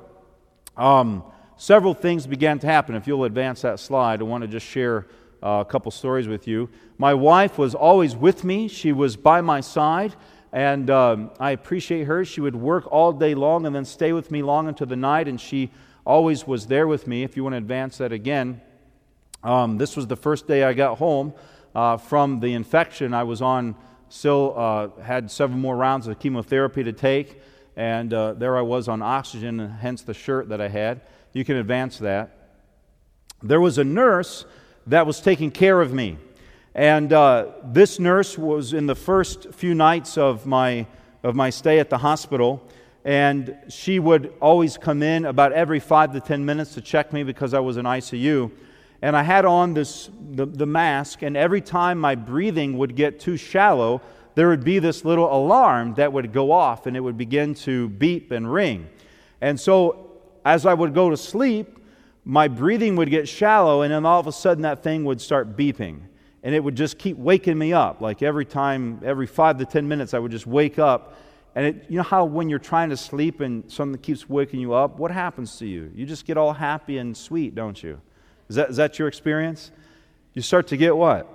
[0.77, 1.23] um,
[1.57, 2.95] several things began to happen.
[2.95, 5.07] If you'll advance that slide, I want to just share
[5.41, 6.69] uh, a couple stories with you.
[6.97, 10.15] My wife was always with me, she was by my side,
[10.51, 12.23] and um, I appreciate her.
[12.23, 15.27] She would work all day long and then stay with me long into the night,
[15.27, 15.71] and she
[16.05, 17.23] always was there with me.
[17.23, 18.61] If you want to advance that again,
[19.43, 21.33] um, this was the first day I got home
[21.75, 23.13] uh, from the infection.
[23.13, 23.75] I was on,
[24.09, 27.41] still uh, had several more rounds of chemotherapy to take,
[27.75, 31.01] and uh, there I was on oxygen, and hence the shirt that I had.
[31.33, 32.37] You can advance that.
[33.41, 34.45] There was a nurse
[34.87, 36.17] that was taking care of me.
[36.75, 40.87] And uh, this nurse was in the first few nights of my,
[41.21, 42.67] of my stay at the hospital.
[43.05, 47.23] And she would always come in about every five to ten minutes to check me
[47.23, 48.51] because I was in ICU.
[49.03, 53.19] And I had on this, the, the mask, and every time my breathing would get
[53.19, 54.01] too shallow,
[54.35, 57.89] there would be this little alarm that would go off and it would begin to
[57.89, 58.87] beep and ring.
[59.41, 60.09] And so,
[60.45, 61.79] as I would go to sleep,
[62.23, 65.57] my breathing would get shallow, and then all of a sudden that thing would start
[65.57, 65.99] beeping.
[66.41, 67.99] And it would just keep waking me up.
[67.99, 71.17] Like every time, every five to ten minutes, I would just wake up.
[71.55, 74.73] And it, you know how when you're trying to sleep and something keeps waking you
[74.73, 75.91] up, what happens to you?
[75.93, 77.99] You just get all happy and sweet, don't you?
[78.53, 79.71] Is that, is that your experience?
[80.35, 81.27] You start to get what?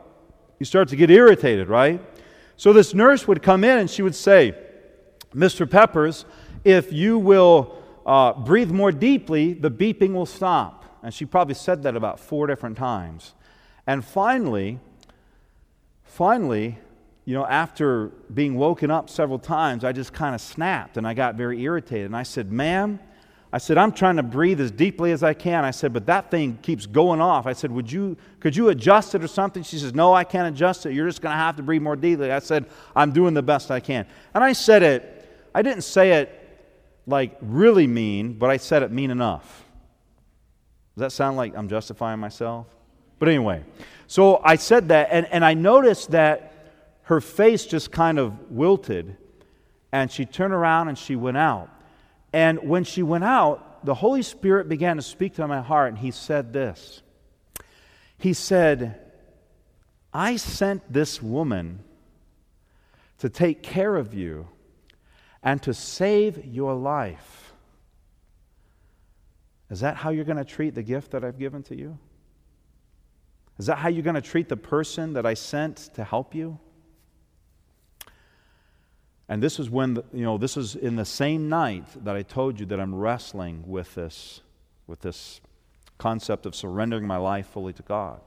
[0.61, 2.00] You start to get irritated, right?
[2.57, 4.54] So this nurse would come in and she would say,
[5.35, 5.68] Mr.
[5.68, 6.26] Peppers,
[6.62, 7.76] if you will
[8.07, 10.85] uh, breathe more deeply, the beeping will stop.
[11.02, 13.35] And she probably said that about four different times.
[13.85, 14.78] And finally,
[16.04, 16.78] finally,
[17.24, 21.14] you know, after being woken up several times, I just kind of snapped and I
[21.14, 22.07] got very irritated.
[22.07, 23.00] And I said, Ma'am,
[23.52, 25.64] I said, I'm trying to breathe as deeply as I can.
[25.64, 27.46] I said, but that thing keeps going off.
[27.46, 29.62] I said, Would you could you adjust it or something?
[29.62, 30.92] She says, No, I can't adjust it.
[30.92, 32.30] You're just gonna have to breathe more deeply.
[32.30, 34.06] I said, I'm doing the best I can.
[34.34, 36.34] And I said it, I didn't say it
[37.06, 39.64] like really mean, but I said it mean enough.
[40.94, 42.66] Does that sound like I'm justifying myself?
[43.18, 43.64] But anyway,
[44.06, 46.52] so I said that, and, and I noticed that
[47.04, 49.16] her face just kind of wilted,
[49.90, 51.70] and she turned around and she went out.
[52.32, 55.98] And when she went out, the Holy Spirit began to speak to my heart, and
[55.98, 57.02] He said this
[58.18, 59.00] He said,
[60.12, 61.84] I sent this woman
[63.18, 64.48] to take care of you
[65.42, 67.52] and to save your life.
[69.70, 71.98] Is that how you're going to treat the gift that I've given to you?
[73.58, 76.58] Is that how you're going to treat the person that I sent to help you?
[79.28, 82.22] And this is when, the, you know, this is in the same night that I
[82.22, 84.40] told you that I'm wrestling with this,
[84.86, 85.40] with this
[85.98, 88.20] concept of surrendering my life fully to God.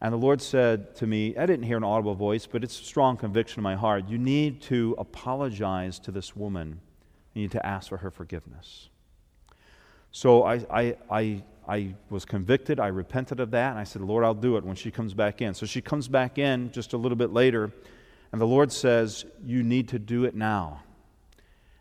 [0.00, 2.84] And the Lord said to me, I didn't hear an audible voice, but it's a
[2.84, 4.08] strong conviction in my heart.
[4.08, 6.80] You need to apologize to this woman.
[7.32, 8.88] You need to ask for her forgiveness.
[10.10, 12.80] So I, I, I, I was convicted.
[12.80, 13.70] I repented of that.
[13.70, 15.54] And I said, Lord, I'll do it when she comes back in.
[15.54, 17.72] So she comes back in just a little bit later.
[18.34, 20.82] And the Lord says, You need to do it now.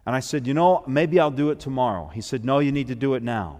[0.05, 2.11] And I said, You know, maybe I'll do it tomorrow.
[2.13, 3.59] He said, No, you need to do it now.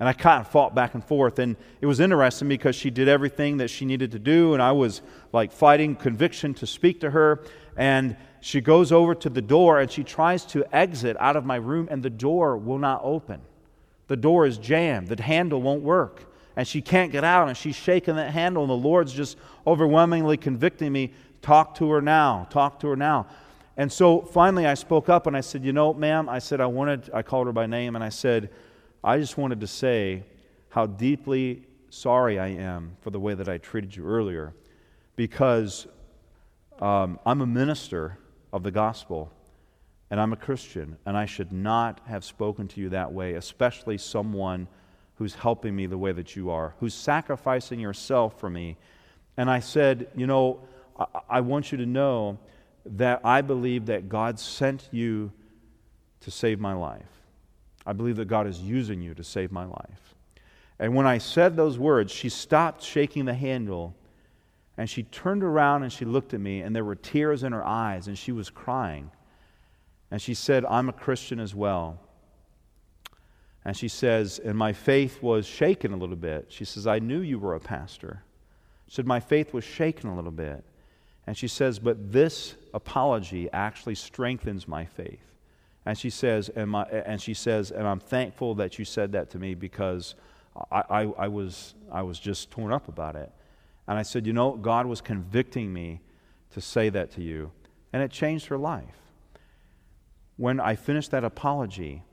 [0.00, 1.38] And I kind of fought back and forth.
[1.38, 4.54] And it was interesting because she did everything that she needed to do.
[4.54, 5.02] And I was
[5.32, 7.44] like fighting conviction to speak to her.
[7.76, 11.54] And she goes over to the door and she tries to exit out of my
[11.54, 13.40] room, and the door will not open.
[14.08, 16.24] The door is jammed, the handle won't work.
[16.56, 20.36] And she can't get out, and she's shaking that handle, and the Lord's just overwhelmingly
[20.36, 23.26] convicting me talk to her now, talk to her now.
[23.76, 26.66] And so finally I spoke up and I said, You know, ma'am, I said, I
[26.66, 28.50] wanted, I called her by name, and I said,
[29.04, 30.22] I just wanted to say
[30.70, 34.54] how deeply sorry I am for the way that I treated you earlier
[35.16, 35.86] because
[36.80, 38.18] um, I'm a minister
[38.52, 39.30] of the gospel
[40.10, 43.96] and I'm a Christian, and I should not have spoken to you that way, especially
[43.96, 44.68] someone
[45.14, 48.76] who's helping me the way that you are, who's sacrificing yourself for me.
[49.38, 50.60] And I said, You know,
[51.28, 52.38] I want you to know
[52.84, 55.32] that I believe that God sent you
[56.20, 57.06] to save my life.
[57.86, 60.14] I believe that God is using you to save my life.
[60.78, 63.94] And when I said those words, she stopped shaking the handle
[64.76, 67.64] and she turned around and she looked at me, and there were tears in her
[67.64, 69.10] eyes, and she was crying.
[70.10, 72.00] And she said, I'm a Christian as well.
[73.64, 76.46] And she says, and my faith was shaken a little bit.
[76.48, 78.24] She says, I knew you were a pastor.
[78.88, 80.64] She said, my faith was shaken a little bit.
[81.26, 85.20] And she says, but this apology actually strengthens my faith.
[85.84, 89.30] And she says, and, my, and she says, and I'm thankful that you said that
[89.30, 90.14] to me because
[90.70, 93.32] I, I, I, was, I was just torn up about it.
[93.88, 96.00] And I said, you know, God was convicting me
[96.52, 97.50] to say that to you.
[97.92, 98.84] And it changed her life.
[100.36, 102.04] When I finished that apology,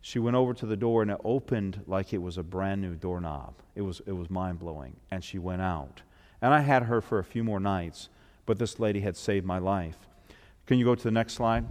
[0.00, 2.94] she went over to the door and it opened like it was a brand new
[2.94, 3.54] doorknob.
[3.74, 4.96] It was, it was mind blowing.
[5.10, 6.02] And she went out.
[6.40, 8.08] And I had her for a few more nights,
[8.46, 9.96] but this lady had saved my life.
[10.66, 11.64] Can you go to the next slide?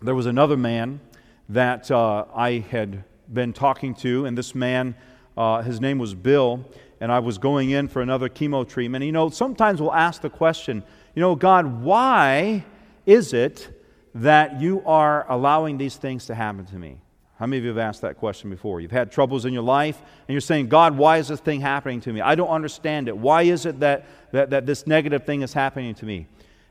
[0.00, 1.00] There was another man
[1.48, 4.94] that uh, I had been talking to, and this man,
[5.36, 6.64] uh, his name was Bill,
[7.00, 9.04] and I was going in for another chemo treatment.
[9.04, 10.82] You know, sometimes we'll ask the question,
[11.14, 12.64] you know, God, why
[13.04, 13.68] is it
[14.14, 16.98] that you are allowing these things to happen to me?
[17.38, 18.80] How many of you have asked that question before?
[18.80, 22.00] You've had troubles in your life, and you're saying, God, why is this thing happening
[22.02, 22.22] to me?
[22.22, 23.16] I don't understand it.
[23.16, 26.26] Why is it that, that, that this negative thing is happening to me?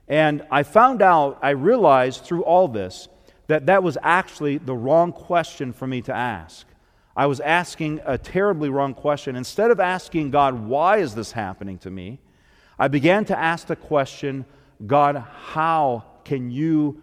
[0.07, 3.07] And I found out, I realized through all this,
[3.47, 6.65] that that was actually the wrong question for me to ask.
[7.15, 9.35] I was asking a terribly wrong question.
[9.35, 12.19] Instead of asking God, why is this happening to me?
[12.77, 14.45] I began to ask the question,
[14.85, 15.23] God,
[15.53, 17.01] how can you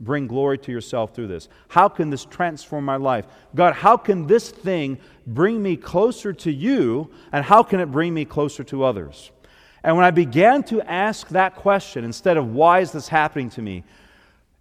[0.00, 1.48] bring glory to yourself through this?
[1.68, 3.26] How can this transform my life?
[3.54, 8.14] God, how can this thing bring me closer to you, and how can it bring
[8.14, 9.30] me closer to others?
[9.82, 13.62] And when I began to ask that question, instead of why is this happening to
[13.62, 13.84] me,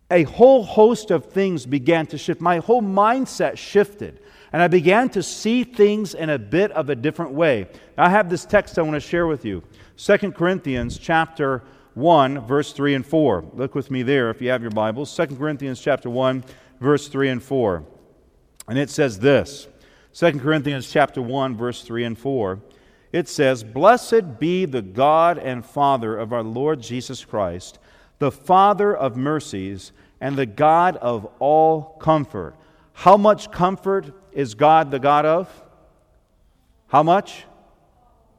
[0.09, 2.39] a whole host of things began to shift.
[2.39, 4.21] My whole mindset shifted.
[4.53, 7.67] And I began to see things in a bit of a different way.
[7.97, 9.61] I have this text I want to share with you.
[9.97, 11.63] 2 Corinthians chapter
[11.97, 13.45] 1, verse 3 and 4.
[13.53, 15.15] Look with me there if you have your Bibles.
[15.15, 16.43] 2 Corinthians chapter 1,
[16.79, 17.83] verse 3 and 4.
[18.67, 19.67] And it says this
[20.13, 22.59] 2 Corinthians chapter 1, verse 3 and 4.
[23.11, 27.79] It says, Blessed be the God and Father of our Lord Jesus Christ
[28.19, 32.55] the Father of mercies and the God of all comfort.
[32.93, 35.63] How much comfort is God the God of?
[36.87, 37.45] How much?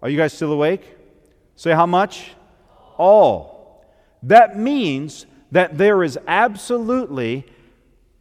[0.02, 0.96] Are you guys still awake?
[1.54, 2.32] Say how much?
[2.98, 3.84] All.
[4.22, 7.46] That means that there is absolutely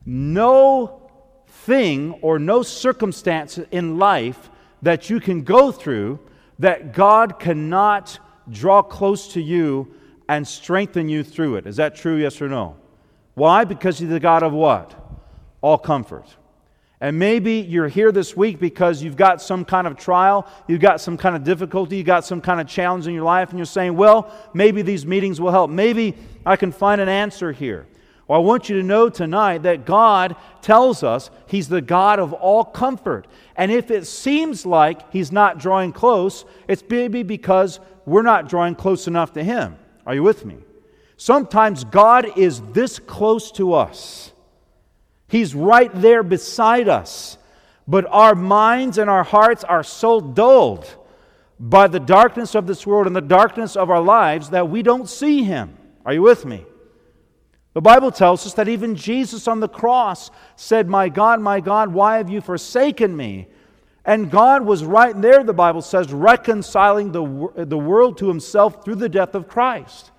[0.06, 1.02] no
[1.48, 4.50] thing or no circumstance in life
[4.82, 6.20] that you can go through
[6.60, 8.20] that God cannot
[8.50, 9.94] draw close to you
[10.30, 11.68] and strengthen you through it.
[11.68, 12.78] Is that true, yes or no?
[13.34, 13.64] Why?
[13.64, 14.96] Because He's the God of what?
[15.62, 16.26] All comfort.
[17.00, 21.00] And maybe you're here this week because you've got some kind of trial, you've got
[21.00, 23.68] some kind of difficulty, you've got some kind of challenge in your life, and you're
[23.68, 25.70] saying, well, maybe these meetings will help.
[25.70, 27.86] Maybe I can find an answer here.
[28.28, 32.34] Well, I want you to know tonight that God tells us He's the God of
[32.34, 33.28] all comfort.
[33.56, 38.76] And if it seems like He's not drawing close, it's maybe because we're not drawing
[38.76, 39.78] close enough to Him.
[40.06, 40.58] Are you with me?
[41.16, 44.34] Sometimes God is this close to us,
[45.28, 47.38] He's right there beside us.
[47.88, 50.94] But our minds and our hearts are so dulled
[51.60, 55.10] by the darkness of this world and the darkness of our lives that we don't
[55.10, 55.78] see Him.
[56.06, 56.66] Are you with me?
[57.74, 61.94] The Bible tells us that even Jesus on the cross said, My God, my God,
[61.94, 63.48] why have you forsaken me?
[64.04, 68.96] And God was right there, the Bible says, reconciling the, the world to himself through
[68.96, 70.12] the death of Christ.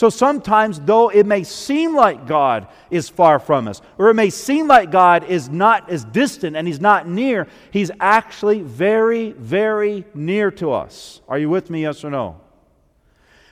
[0.00, 4.30] So sometimes, though it may seem like God is far from us, or it may
[4.30, 10.06] seem like God is not as distant and He's not near, He's actually very, very
[10.14, 11.20] near to us.
[11.28, 12.40] Are you with me, yes or no?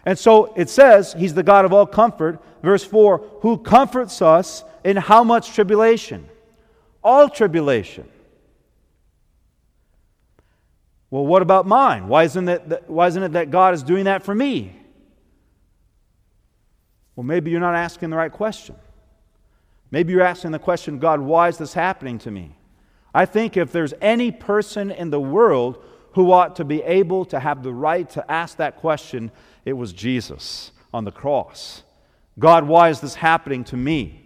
[0.07, 2.42] And so it says, He's the God of all comfort.
[2.62, 6.26] Verse 4 Who comforts us in how much tribulation?
[7.05, 8.09] All tribulation.
[11.11, 12.09] Well, what about mine?
[12.09, 14.77] Why isn't it, why isn't it that God is doing that for me?
[17.18, 18.76] Well, maybe you're not asking the right question.
[19.90, 22.56] Maybe you're asking the question, God, why is this happening to me?
[23.12, 27.40] I think if there's any person in the world who ought to be able to
[27.40, 29.32] have the right to ask that question,
[29.64, 31.82] it was Jesus on the cross.
[32.38, 34.24] God, why is this happening to me?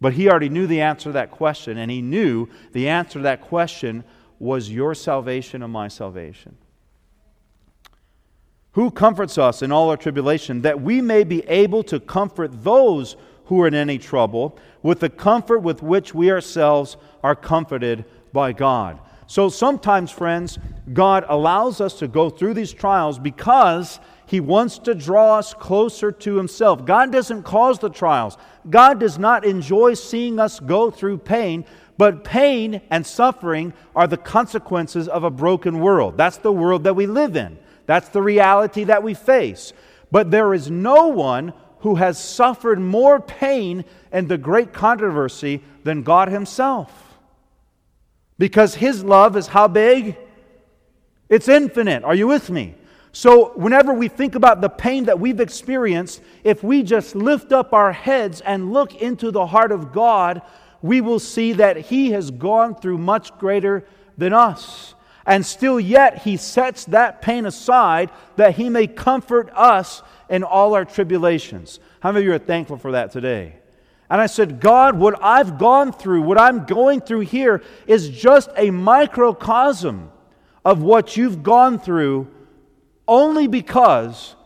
[0.00, 3.22] But he already knew the answer to that question, and he knew the answer to
[3.24, 4.04] that question
[4.38, 6.56] was your salvation and my salvation.
[8.72, 13.16] Who comforts us in all our tribulation, that we may be able to comfort those
[13.46, 18.52] who are in any trouble with the comfort with which we ourselves are comforted by
[18.52, 18.98] God.
[19.26, 20.58] So sometimes, friends,
[20.92, 26.10] God allows us to go through these trials because He wants to draw us closer
[26.10, 26.84] to Himself.
[26.84, 28.36] God doesn't cause the trials,
[28.68, 31.64] God does not enjoy seeing us go through pain.
[31.98, 36.16] But pain and suffering are the consequences of a broken world.
[36.16, 37.58] That's the world that we live in.
[37.86, 39.72] That's the reality that we face.
[40.10, 46.02] But there is no one who has suffered more pain and the great controversy than
[46.02, 47.18] God Himself.
[48.38, 50.16] Because His love is how big?
[51.28, 52.04] It's infinite.
[52.04, 52.74] Are you with me?
[53.14, 57.74] So, whenever we think about the pain that we've experienced, if we just lift up
[57.74, 60.40] our heads and look into the heart of God,
[60.80, 63.84] we will see that He has gone through much greater
[64.16, 64.94] than us.
[65.24, 70.74] And still yet, he sets that pain aside that he may comfort us in all
[70.74, 71.78] our tribulations.
[72.00, 73.56] How many of you are thankful for that today?
[74.10, 78.50] And I said, God, what I've gone through, what I'm going through here, is just
[78.56, 80.10] a microcosm
[80.64, 82.28] of what you've gone through
[83.08, 84.36] only because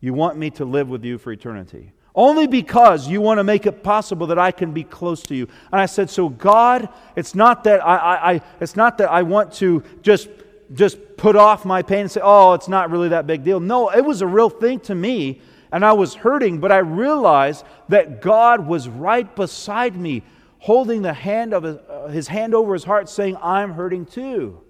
[0.00, 3.66] you want me to live with you for eternity only because you want to make
[3.66, 5.48] it possible that I can be close to you.
[5.72, 9.22] And I said, So, God, it's not that I, I, I, it's not that I
[9.22, 10.28] want to just,
[10.72, 13.58] just put off my pain and say, Oh, it's not really that big deal.
[13.58, 15.40] No, it was a real thing to me,
[15.72, 20.22] and I was hurting, but I realized that God was right beside me,
[20.58, 24.60] holding the hand of his, uh, his hand over his heart, saying, I'm hurting too.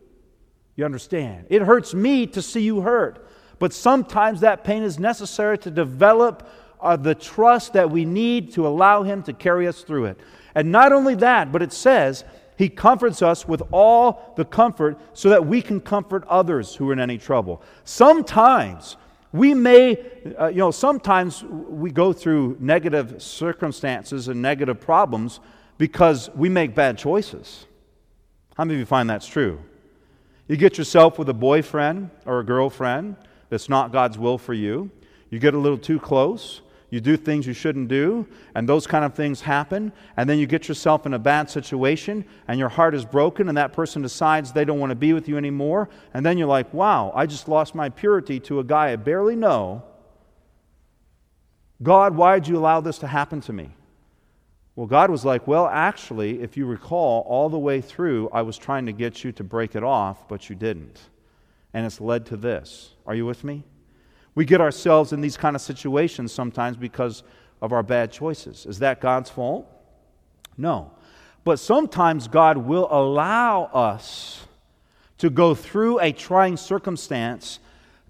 [0.77, 1.47] You understand?
[1.51, 3.29] It hurts me to see you hurt.
[3.59, 6.49] But sometimes that pain is necessary to develop
[6.81, 10.21] are the trust that we need to allow Him to carry us through it.
[10.55, 12.25] And not only that, but it says
[12.57, 16.93] He comforts us with all the comfort so that we can comfort others who are
[16.93, 17.63] in any trouble.
[17.85, 18.97] Sometimes
[19.33, 19.99] we may,
[20.39, 25.41] uh, you know, sometimes we go through negative circumstances and negative problems
[25.77, 27.67] because we make bad choices.
[28.57, 29.59] How many of you find that's true?
[30.47, 33.17] You get yourself with a boyfriend or a girlfriend
[33.49, 34.91] that's not God's will for you.
[35.31, 36.61] You get a little too close
[36.95, 38.25] you do things you shouldn't do,
[38.55, 42.25] and those kind of things happen, and then you get yourself in a bad situation,
[42.47, 45.29] and your heart is broken, and that person decides they don't want to be with
[45.29, 48.93] you anymore, and then you're like, wow, I just lost my purity to a guy
[48.93, 49.83] I barely know.
[51.83, 53.71] God, why did you allow this to happen to me?
[54.77, 58.57] Well, God was like, well, actually, if you recall, all the way through, I was
[58.57, 61.01] trying to get you to break it off, but you didn't.
[61.73, 62.95] And it's led to this.
[63.05, 63.65] Are you with me?
[64.35, 67.23] We get ourselves in these kind of situations sometimes because
[67.63, 68.67] of our bad choices.
[68.67, 69.67] Is that God's fault?
[70.57, 70.91] No.
[71.45, 74.47] But sometimes God will allow us
[75.19, 77.61] to go through a trying circumstance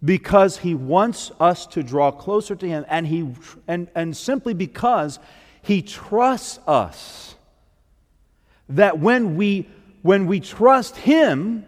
[0.04, 3.28] because he wants us to draw closer to him and he
[3.66, 5.18] and, and simply because
[5.62, 7.34] he trusts us
[8.68, 9.68] that when we
[10.02, 11.64] when we trust him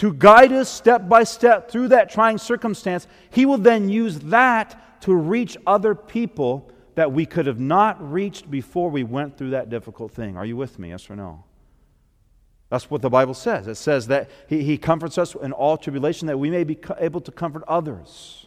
[0.00, 5.02] to guide us step by step through that trying circumstance, He will then use that
[5.02, 9.68] to reach other people that we could have not reached before we went through that
[9.68, 10.38] difficult thing.
[10.38, 10.88] Are you with me?
[10.88, 11.44] Yes or no?
[12.70, 13.68] That's what the Bible says.
[13.68, 17.20] It says that He, he comforts us in all tribulation that we may be able
[17.20, 18.46] to comfort others.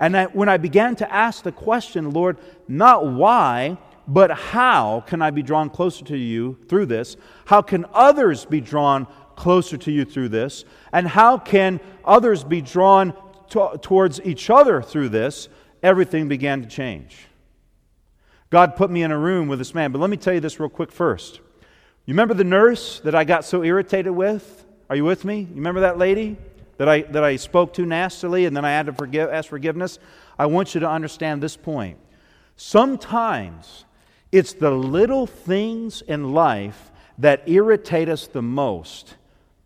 [0.00, 5.30] And when I began to ask the question, Lord, not why, but how can I
[5.30, 7.16] be drawn closer to you through this?
[7.44, 9.06] How can others be drawn
[9.36, 10.64] closer to you through this?
[10.92, 13.14] And how can others be drawn
[13.50, 15.48] to, towards each other through this?
[15.82, 17.26] Everything began to change.
[18.50, 19.92] God put me in a room with this man.
[19.92, 21.40] But let me tell you this real quick first.
[22.06, 24.64] You remember the nurse that I got so irritated with?
[24.88, 25.40] Are you with me?
[25.40, 26.36] You remember that lady
[26.76, 29.98] that I, that I spoke to nastily and then I had to forgive, ask forgiveness?
[30.38, 31.98] I want you to understand this point.
[32.56, 33.84] Sometimes
[34.30, 39.14] it's the little things in life that irritate us the most.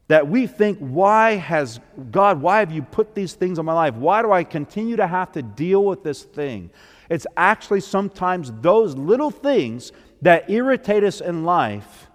[0.09, 1.81] That we think, why has
[2.11, 3.95] God, why have you put these things on my life?
[3.95, 6.71] Why do I continue to have to deal with this thing?
[7.11, 9.93] It's actually sometimes those little things
[10.23, 12.07] that irritate us in life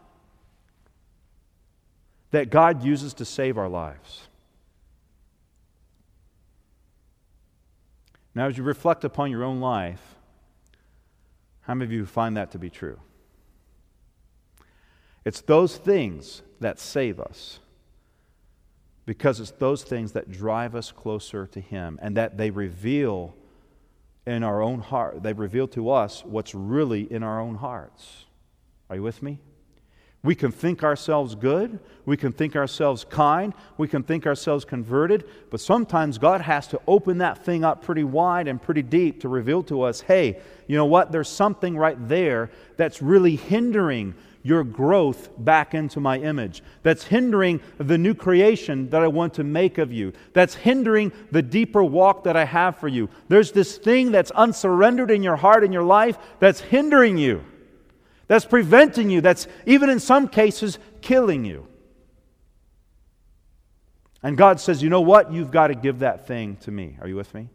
[2.32, 4.28] that God uses to save our lives.
[8.34, 10.02] Now, as you reflect upon your own life,
[11.62, 13.00] how many of you find that to be true?
[15.24, 17.60] It's those things that save us
[19.06, 23.36] because it's those things that drive us closer to Him and that they reveal
[24.26, 28.26] in our own heart, they reveal to us what's really in our own hearts.
[28.90, 29.40] Are you with me?
[30.24, 31.80] We can think ourselves good.
[32.06, 33.54] We can think ourselves kind.
[33.78, 35.26] We can think ourselves converted.
[35.50, 39.28] But sometimes God has to open that thing up pretty wide and pretty deep to
[39.28, 41.12] reveal to us hey, you know what?
[41.12, 46.62] There's something right there that's really hindering your growth back into my image.
[46.84, 50.14] That's hindering the new creation that I want to make of you.
[50.34, 53.10] That's hindering the deeper walk that I have for you.
[53.30, 57.44] There's this thing that's unsurrendered in your heart and your life that's hindering you
[58.28, 61.68] that's preventing you, that's even in some cases killing you.
[64.22, 65.32] And God says, you know what?
[65.34, 66.98] You've got to give that thing to me.
[67.02, 67.50] Are you with me?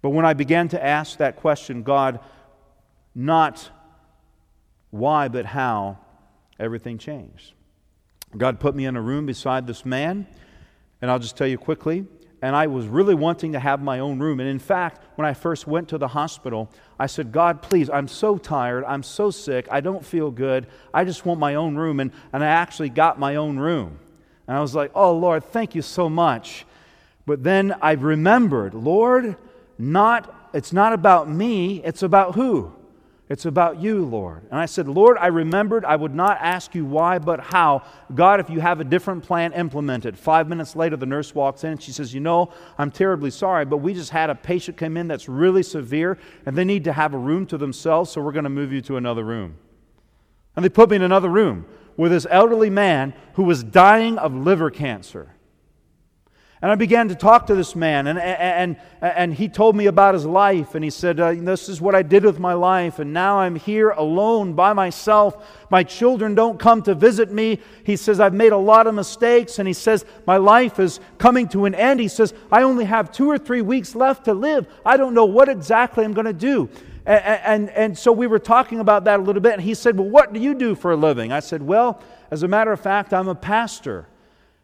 [0.00, 2.20] But when I began to ask that question, God,
[3.14, 3.70] not
[4.90, 5.98] why, but how,
[6.58, 7.52] everything changed.
[8.36, 10.26] God put me in a room beside this man,
[11.00, 12.06] and I'll just tell you quickly
[12.42, 14.40] and I was really wanting to have my own room.
[14.40, 18.08] And in fact, when I first went to the hospital, I said, God, please, I'm
[18.08, 18.84] so tired.
[18.84, 19.66] I'm so sick.
[19.70, 20.66] I don't feel good.
[20.92, 21.98] I just want my own room.
[21.98, 23.98] And, and I actually got my own room.
[24.46, 26.66] And I was like, oh, Lord, thank you so much.
[27.24, 29.36] But then I remembered, Lord,
[29.78, 32.72] not, it's not about me, it's about who?
[33.28, 34.42] It's about you, Lord.
[34.52, 37.82] And I said, Lord, I remembered I would not ask you why, but how.
[38.14, 40.16] God, if you have a different plan, implement it.
[40.16, 43.64] Five minutes later, the nurse walks in and she says, You know, I'm terribly sorry,
[43.64, 46.92] but we just had a patient come in that's really severe and they need to
[46.92, 49.56] have a room to themselves, so we're going to move you to another room.
[50.54, 51.66] And they put me in another room
[51.96, 55.35] with this elderly man who was dying of liver cancer.
[56.66, 60.14] And I began to talk to this man, and, and, and he told me about
[60.14, 60.74] his life.
[60.74, 63.54] And he said, uh, This is what I did with my life, and now I'm
[63.54, 65.46] here alone by myself.
[65.70, 67.60] My children don't come to visit me.
[67.84, 69.60] He says, I've made a lot of mistakes.
[69.60, 72.00] And he says, My life is coming to an end.
[72.00, 74.66] He says, I only have two or three weeks left to live.
[74.84, 76.68] I don't know what exactly I'm going to do.
[77.04, 79.52] And, and, and so we were talking about that a little bit.
[79.52, 81.30] And he said, Well, what do you do for a living?
[81.30, 82.02] I said, Well,
[82.32, 84.08] as a matter of fact, I'm a pastor.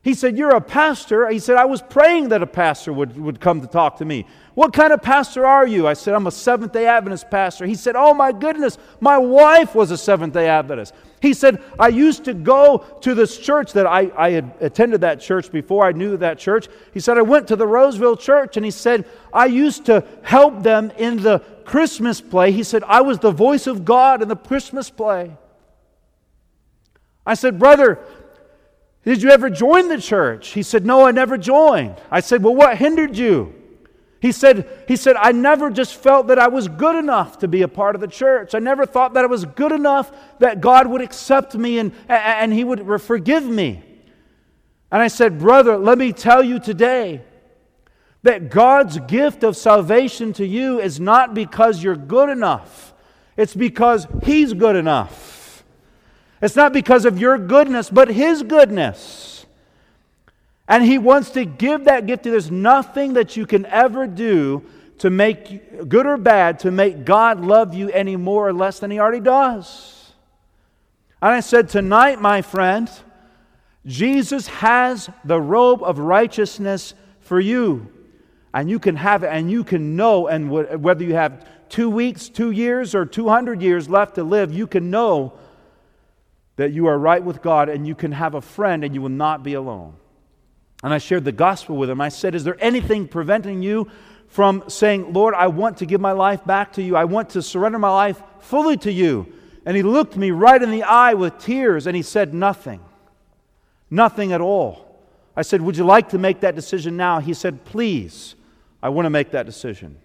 [0.03, 1.29] He said, You're a pastor.
[1.29, 4.27] He said, I was praying that a pastor would, would come to talk to me.
[4.55, 5.87] What kind of pastor are you?
[5.87, 7.67] I said, I'm a Seventh day Adventist pastor.
[7.67, 10.93] He said, Oh my goodness, my wife was a Seventh day Adventist.
[11.21, 15.21] He said, I used to go to this church that I, I had attended that
[15.21, 16.67] church before I knew that church.
[16.93, 20.65] He said, I went to the Roseville church and he said, I used to help
[20.65, 22.51] them in the Christmas play.
[22.51, 25.37] He said, I was the voice of God in the Christmas play.
[27.25, 28.01] I said, Brother,
[29.05, 30.51] did you ever join the church?
[30.51, 31.97] He said, No, I never joined.
[32.11, 33.55] I said, Well, what hindered you?
[34.23, 37.63] He said, he said, I never just felt that I was good enough to be
[37.63, 38.55] a part of the church.
[38.55, 42.53] I never thought that I was good enough that God would accept me and, and
[42.53, 43.83] He would forgive me.
[44.93, 47.23] And I said, Brother, let me tell you today
[48.23, 52.95] that God's gift of salvation to you is not because you're good enough,
[53.37, 55.32] it's because He's good enough.
[56.43, 59.47] It's not because of your goodness, but His goodness.
[60.67, 62.33] And He wants to give that gift to you.
[62.33, 64.65] There's nothing that you can ever do
[64.99, 68.91] to make, good or bad, to make God love you any more or less than
[68.91, 70.13] He already does.
[71.23, 72.91] And I said, Tonight, my friend,
[73.87, 77.89] Jesus has the robe of righteousness for you.
[78.53, 82.29] And you can have it, and you can know, and whether you have two weeks,
[82.29, 85.33] two years, or 200 years left to live, you can know
[86.57, 89.09] that you are right with God and you can have a friend and you will
[89.09, 89.95] not be alone.
[90.83, 92.01] And I shared the gospel with him.
[92.01, 93.89] I said, Is there anything preventing you
[94.29, 96.97] from saying, Lord, I want to give my life back to you?
[96.97, 99.33] I want to surrender my life fully to you.
[99.65, 102.81] And he looked me right in the eye with tears and he said, Nothing.
[103.91, 104.99] Nothing at all.
[105.37, 107.21] I said, Would you like to make that decision now?
[107.21, 108.35] He said, Please,
[108.83, 109.99] I want to make that decision.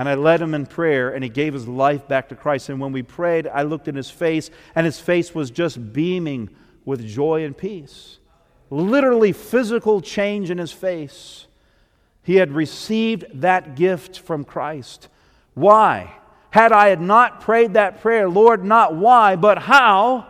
[0.00, 2.70] And I led him in prayer, and he gave his life back to Christ.
[2.70, 6.48] And when we prayed, I looked in his face, and his face was just beaming
[6.86, 8.18] with joy and peace.
[8.70, 11.46] Literally, physical change in his face.
[12.22, 15.08] He had received that gift from Christ.
[15.52, 16.14] Why?
[16.48, 20.26] Had I had not prayed that prayer, Lord, not why, but how,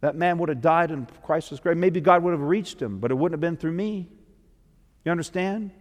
[0.00, 1.76] that man would have died in Christ's grave.
[1.76, 4.08] Maybe God would have reached him, but it wouldn't have been through me.
[5.04, 5.72] You understand?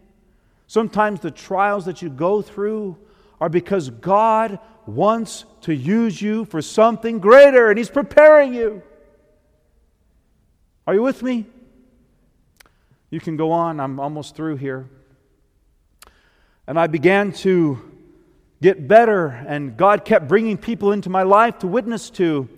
[0.67, 2.97] Sometimes the trials that you go through
[3.39, 8.81] are because God wants to use you for something greater and He's preparing you.
[10.87, 11.45] Are you with me?
[13.09, 13.79] You can go on.
[13.79, 14.89] I'm almost through here.
[16.67, 17.79] And I began to
[18.61, 22.49] get better, and God kept bringing people into my life to witness to.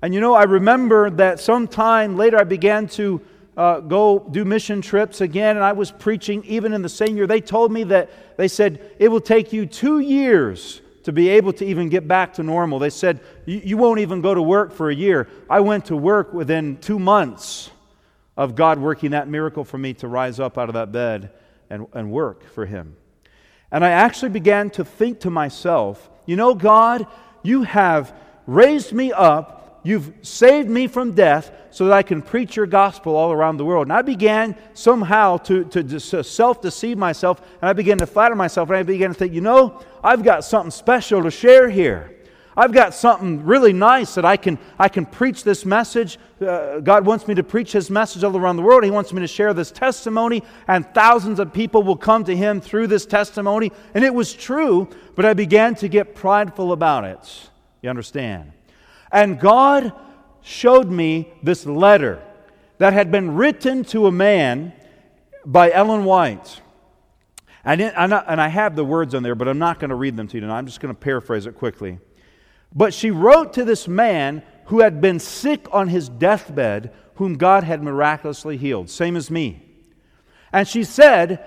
[0.00, 3.20] And you know, I remember that sometime later I began to
[3.58, 7.26] uh, go do mission trips again, and I was preaching even in the same year.
[7.26, 11.52] They told me that, they said, it will take you two years to be able
[11.54, 12.78] to even get back to normal.
[12.78, 15.28] They said, you won't even go to work for a year.
[15.50, 17.70] I went to work within two months
[18.36, 21.32] of God working that miracle for me to rise up out of that bed
[21.68, 22.96] and, and work for Him.
[23.72, 27.08] And I actually began to think to myself, you know, God,
[27.42, 28.14] you have
[28.46, 33.14] raised me up You've saved me from death so that I can preach your gospel
[33.14, 33.86] all around the world.
[33.86, 38.68] And I began somehow to, to self deceive myself, and I began to flatter myself,
[38.70, 42.14] and I began to think, you know, I've got something special to share here.
[42.56, 46.18] I've got something really nice that I can, I can preach this message.
[46.40, 48.82] Uh, God wants me to preach His message all around the world.
[48.82, 52.60] He wants me to share this testimony, and thousands of people will come to Him
[52.60, 53.70] through this testimony.
[53.94, 57.50] And it was true, but I began to get prideful about it.
[57.80, 58.50] You understand?
[59.10, 59.92] And God
[60.42, 62.22] showed me this letter
[62.78, 64.72] that had been written to a man
[65.44, 66.60] by Ellen White.
[67.64, 69.90] And, it, and, I, and I have the words on there, but I'm not going
[69.90, 70.58] to read them to you tonight.
[70.58, 71.98] I'm just going to paraphrase it quickly.
[72.74, 77.64] But she wrote to this man who had been sick on his deathbed, whom God
[77.64, 79.62] had miraculously healed, same as me.
[80.52, 81.44] And she said,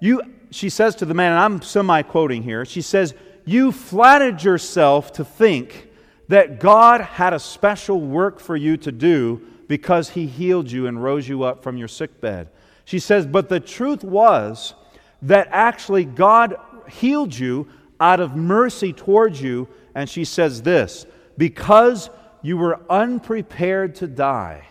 [0.00, 4.42] you, she says to the man, and I'm semi quoting here, she says, You flattered
[4.42, 5.89] yourself to think
[6.30, 11.02] that God had a special work for you to do because He healed you and
[11.02, 12.48] rose you up from your sick bed.
[12.84, 14.74] She says, But the truth was
[15.22, 16.56] that actually God
[16.88, 17.66] healed you
[17.98, 19.66] out of mercy towards you.
[19.92, 21.04] And she says this
[21.36, 22.10] because
[22.42, 24.68] you were unprepared to die.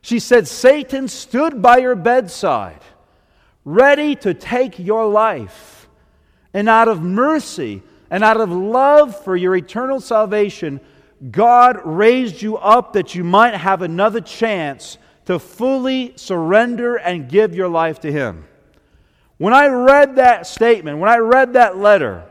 [0.00, 2.80] She said, Satan stood by your bedside,
[3.62, 5.86] ready to take your life.
[6.54, 7.82] And out of mercy,
[8.16, 10.80] and out of love for your eternal salvation,
[11.30, 14.96] God raised you up that you might have another chance
[15.26, 18.46] to fully surrender and give your life to Him.
[19.36, 22.24] When I read that statement, when I read that letter,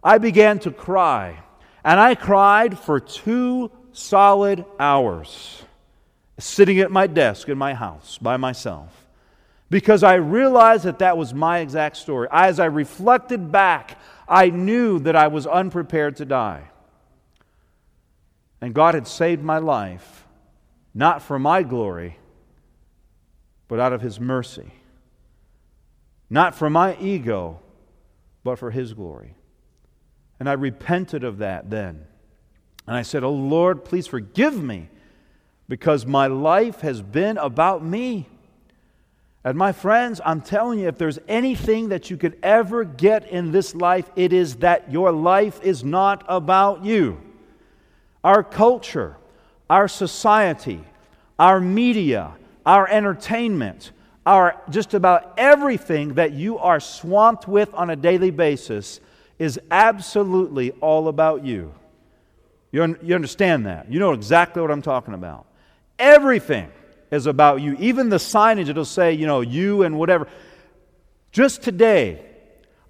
[0.00, 1.40] I began to cry.
[1.84, 5.64] And I cried for two solid hours,
[6.38, 9.08] sitting at my desk in my house by myself,
[9.70, 12.28] because I realized that that was my exact story.
[12.30, 13.98] As I reflected back
[14.30, 16.70] I knew that I was unprepared to die.
[18.60, 20.24] And God had saved my life,
[20.94, 22.18] not for my glory,
[23.66, 24.70] but out of His mercy.
[26.30, 27.58] Not for my ego,
[28.44, 29.34] but for His glory.
[30.38, 32.06] And I repented of that then.
[32.86, 34.88] And I said, Oh Lord, please forgive me
[35.68, 38.28] because my life has been about me.
[39.42, 43.52] And my friends, I'm telling you, if there's anything that you could ever get in
[43.52, 47.20] this life, it is that your life is not about you.
[48.22, 49.16] Our culture,
[49.70, 50.84] our society,
[51.38, 52.32] our media,
[52.66, 53.92] our entertainment,
[54.26, 59.00] our just about everything that you are swamped with on a daily basis
[59.38, 61.72] is absolutely all about you.
[62.72, 63.90] You, un- you understand that?
[63.90, 65.46] You know exactly what I'm talking about.
[65.98, 66.70] Everything
[67.10, 67.76] is about you.
[67.78, 70.28] Even the signage, it'll say, you know, you and whatever.
[71.32, 72.24] Just today,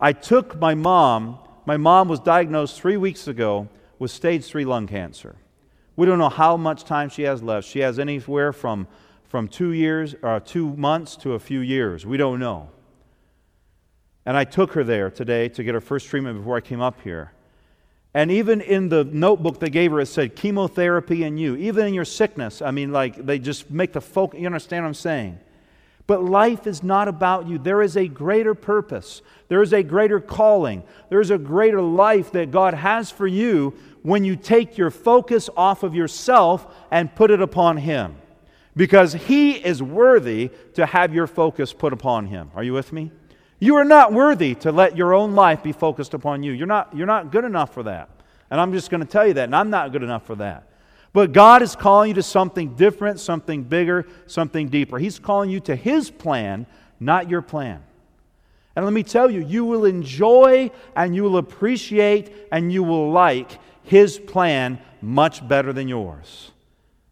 [0.00, 3.68] I took my mom, my mom was diagnosed three weeks ago
[3.98, 5.36] with stage three lung cancer.
[5.96, 7.68] We don't know how much time she has left.
[7.68, 8.86] She has anywhere from,
[9.28, 12.06] from two years or uh, two months to a few years.
[12.06, 12.70] We don't know.
[14.24, 17.00] And I took her there today to get her first treatment before I came up
[17.02, 17.32] here.
[18.12, 21.54] And even in the notebook they gave her, it said chemotherapy and you.
[21.56, 24.40] Even in your sickness, I mean, like they just make the focus.
[24.40, 25.38] You understand what I'm saying?
[26.08, 27.56] But life is not about you.
[27.58, 32.32] There is a greater purpose, there is a greater calling, there is a greater life
[32.32, 37.30] that God has for you when you take your focus off of yourself and put
[37.30, 38.16] it upon Him.
[38.74, 42.50] Because He is worthy to have your focus put upon Him.
[42.56, 43.12] Are you with me?
[43.60, 46.52] You are not worthy to let your own life be focused upon you.
[46.52, 48.08] You're not, you're not good enough for that.
[48.50, 50.66] And I'm just going to tell you that, and I'm not good enough for that.
[51.12, 54.98] But God is calling you to something different, something bigger, something deeper.
[54.98, 56.66] He's calling you to His plan,
[56.98, 57.82] not your plan.
[58.74, 63.10] And let me tell you, you will enjoy and you will appreciate and you will
[63.10, 66.52] like His plan much better than yours.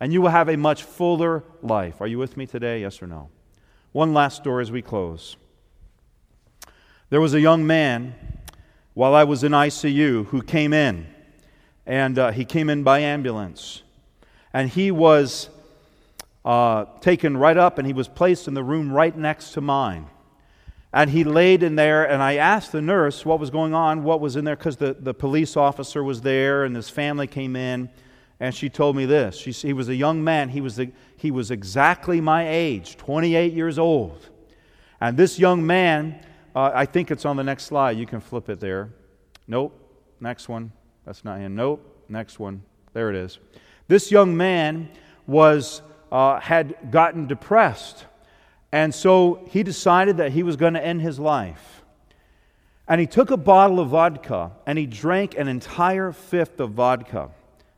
[0.01, 2.01] And you will have a much fuller life.
[2.01, 2.81] Are you with me today?
[2.83, 3.29] Yes or no?
[3.93, 5.37] One last story as we close.
[7.11, 8.15] There was a young man
[8.93, 11.07] while I was in ICU who came in,
[11.87, 13.83] and uh, he came in by ambulance.
[14.53, 15.49] And he was
[16.45, 20.07] uh, taken right up and he was placed in the room right next to mine.
[20.93, 24.21] And he laid in there, and I asked the nurse what was going on, what
[24.21, 27.89] was in there, because the, the police officer was there and his family came in.
[28.39, 29.35] And she told me this.
[29.35, 30.51] She, he was a young man.
[30.51, 34.29] He was, the, he was exactly my age, 28 years old.
[35.01, 36.21] And this young man
[36.59, 37.97] uh, I think it's on the next slide.
[37.99, 38.91] You can flip it there.
[39.47, 39.79] Nope.
[40.19, 40.73] Next one.
[41.07, 41.55] That's not him.
[41.55, 42.05] Nope.
[42.09, 42.65] Next one.
[42.95, 43.39] There it is.
[43.87, 44.89] This young man
[45.29, 48.07] was uh, had gotten depressed,
[48.73, 51.85] and so he decided that he was going to end his life.
[52.89, 57.31] And he took a bottle of vodka and he drank an entire fifth of vodka,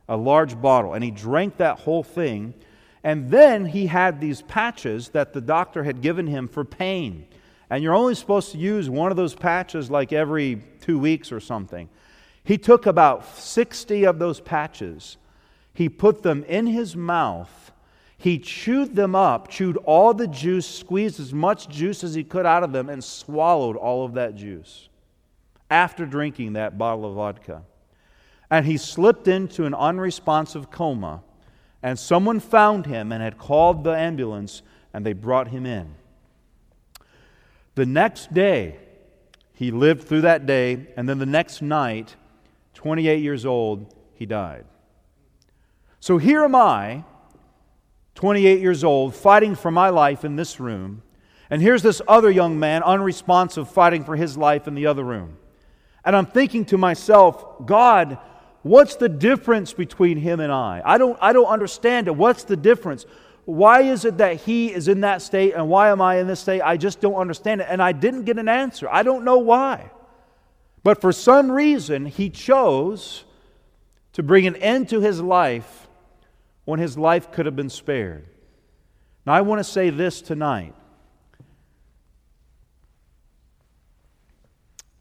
[0.09, 2.55] a large bottle, and he drank that whole thing.
[3.03, 7.27] And then he had these patches that the doctor had given him for pain
[7.71, 11.39] and you're only supposed to use one of those patches like every two weeks or
[11.39, 11.87] something.
[12.43, 15.15] He took about 60 of those patches,
[15.73, 17.71] he put them in his mouth,
[18.17, 22.45] he chewed them up, chewed all the juice, squeezed as much juice as he could
[22.45, 24.89] out of them, and swallowed all of that juice
[25.69, 27.63] after drinking that bottle of vodka.
[28.49, 31.23] And he slipped into an unresponsive coma,
[31.81, 34.61] and someone found him and had called the ambulance,
[34.93, 35.95] and they brought him in.
[37.75, 38.77] The next day,
[39.53, 42.15] he lived through that day, and then the next night,
[42.73, 44.65] 28 years old, he died.
[45.99, 47.03] So here am I,
[48.15, 51.03] 28 years old, fighting for my life in this room,
[51.51, 55.37] and here's this other young man, unresponsive, fighting for his life in the other room.
[56.03, 58.17] And I'm thinking to myself, God,
[58.63, 60.81] what's the difference between him and I?
[60.83, 62.15] I don't, I don't understand it.
[62.15, 63.05] What's the difference?
[63.45, 66.39] Why is it that he is in that state and why am I in this
[66.39, 66.61] state?
[66.61, 67.67] I just don't understand it.
[67.69, 68.87] And I didn't get an answer.
[68.89, 69.91] I don't know why.
[70.83, 73.23] But for some reason, he chose
[74.13, 75.87] to bring an end to his life
[76.65, 78.27] when his life could have been spared.
[79.25, 80.73] Now, I want to say this tonight.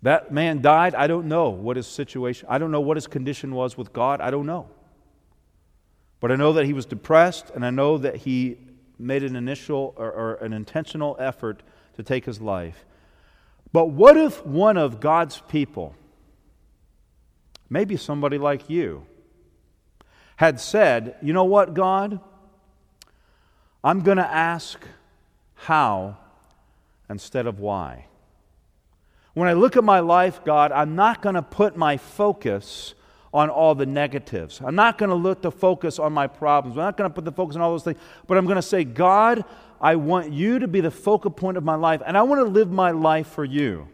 [0.03, 0.95] That man died.
[0.95, 4.21] I don't know what his situation, I don't know what his condition was with God.
[4.21, 4.69] I don't know.
[6.21, 8.59] But I know that he was depressed, and I know that he
[8.99, 11.63] made an initial or, or, an intentional effort
[11.97, 12.85] to take his life.
[13.73, 15.95] But what if one of God's people,
[17.71, 19.07] maybe somebody like you,
[20.37, 22.21] had said, You know what, God?
[23.83, 24.79] I'm going to ask
[25.55, 26.19] how
[27.09, 28.07] instead of why.
[29.33, 32.95] When I look at my life, God, I'm not going to put my focus
[33.33, 34.61] on all the negatives.
[34.65, 36.77] I'm not going to look the focus on my problems.
[36.77, 38.63] I'm not going to put the focus on all those things, but I'm going to
[38.63, 39.45] say, God,
[39.81, 42.45] I want you to be the focal point of my life, and I want to
[42.45, 43.89] live my life for you.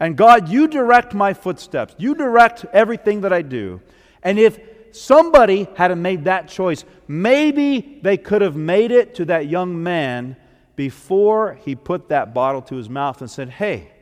[0.00, 1.94] And God, you direct my footsteps.
[1.98, 3.80] You direct everything that I do.
[4.22, 4.58] And if
[4.92, 10.36] somebody had made that choice, maybe they could have made it to that young man
[10.76, 13.92] before he put that bottle to his mouth and said, Hey,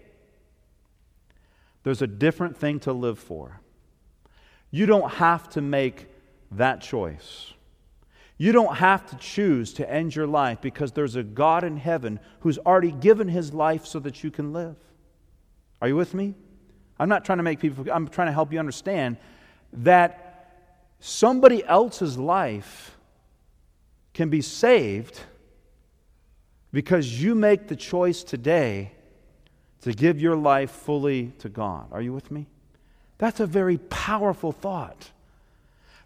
[1.83, 3.61] there's a different thing to live for.
[4.73, 6.09] You don't have to make
[6.51, 7.53] that choice.
[8.39, 12.19] You don't have to choose to end your life because there's a God in heaven
[12.41, 14.75] who's already given his life so that you can live.
[15.81, 16.35] Are you with me?
[16.99, 19.19] I'm not trying to make people, I'm trying to help you understand
[19.75, 22.97] that somebody else's life
[24.15, 25.21] can be saved
[26.73, 28.93] because you make the choice today
[29.83, 31.89] to give your life fully to God.
[31.93, 32.47] Are you with me?
[33.19, 35.11] That's a very powerful thought.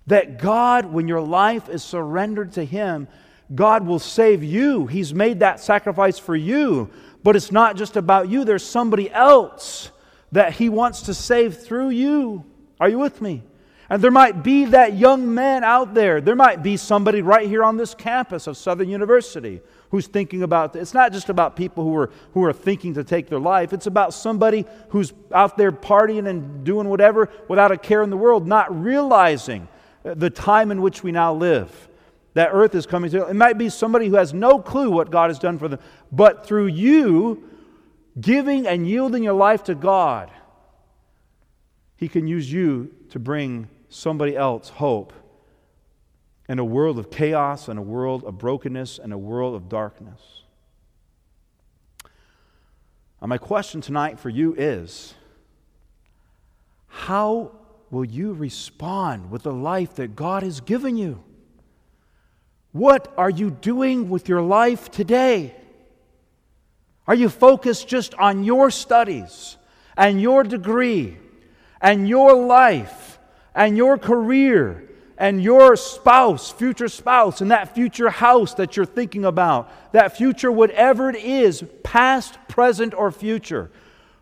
[0.06, 3.08] That God, when your life is surrendered to Him,
[3.54, 4.86] God will save you.
[4.86, 6.90] He's made that sacrifice for you.
[7.22, 9.90] But it's not just about you, there's somebody else
[10.32, 12.44] that He wants to save through you.
[12.78, 13.42] Are you with me?
[13.88, 16.20] And there might be that young man out there.
[16.20, 20.74] There might be somebody right here on this campus of Southern University who's thinking about
[20.76, 23.72] it's not just about people who are who are thinking to take their life.
[23.72, 28.16] It's about somebody who's out there partying and doing whatever without a care in the
[28.16, 29.68] world, not realizing
[30.04, 31.88] uh, the time in which we now live.
[32.34, 33.28] That earth is coming to.
[33.28, 35.80] It might be somebody who has no clue what God has done for them,
[36.12, 37.48] but through you
[38.20, 40.30] giving and yielding your life to God,
[41.96, 45.12] He can use you to bring somebody else hope
[46.48, 50.20] in a world of chaos, in a world of brokenness, in a world of darkness.
[53.20, 55.14] And my question tonight for you is
[56.86, 57.52] how
[57.90, 61.22] will you respond with the life that God has given you?
[62.72, 65.54] What are you doing with your life today?
[67.06, 69.56] Are you focused just on your studies
[69.96, 71.16] and your degree
[71.80, 73.18] and your life
[73.54, 74.88] and your career
[75.18, 80.52] and your spouse, future spouse, and that future house that you're thinking about, that future,
[80.52, 83.70] whatever it is, past, present, or future.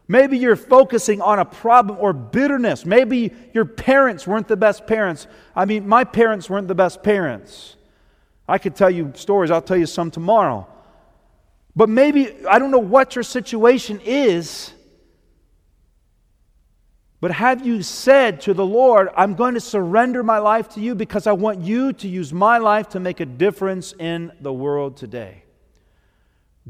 [0.06, 2.84] Maybe you're focusing on a problem or bitterness.
[2.84, 5.26] Maybe your parents weren't the best parents.
[5.56, 7.76] I mean, my parents weren't the best parents.
[8.46, 10.68] I could tell you stories, I'll tell you some tomorrow.
[11.74, 14.73] But maybe, I don't know what your situation is,
[17.24, 20.94] but have you said to the Lord, I'm going to surrender my life to you
[20.94, 24.98] because I want you to use my life to make a difference in the world
[24.98, 25.44] today?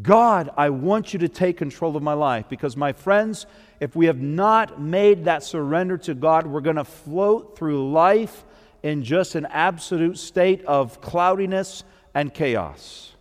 [0.01, 3.47] God, I want you to take control of my life because, my friends,
[3.81, 8.45] if we have not made that surrender to God, we're going to float through life
[8.85, 11.83] in just an absolute state of cloudiness
[12.15, 13.13] and chaos.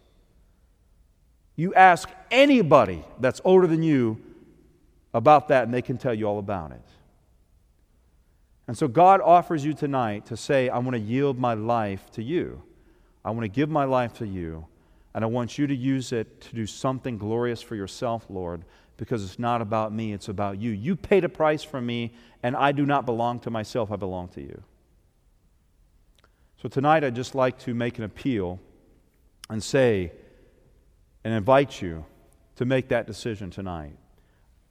[1.55, 4.21] You ask anybody that's older than you
[5.15, 6.92] about that, and they can tell you all about it.
[8.67, 12.23] And so God offers you tonight to say, I want to yield my life to
[12.23, 12.63] you.
[13.25, 14.65] I want to give my life to you.
[15.13, 18.63] And I want you to use it to do something glorious for yourself, Lord,
[18.97, 20.71] because it's not about me, it's about you.
[20.71, 24.29] You paid a price for me, and I do not belong to myself, I belong
[24.29, 24.63] to you.
[26.61, 28.59] So tonight, I'd just like to make an appeal
[29.49, 30.13] and say
[31.23, 32.05] and invite you
[32.55, 33.97] to make that decision tonight.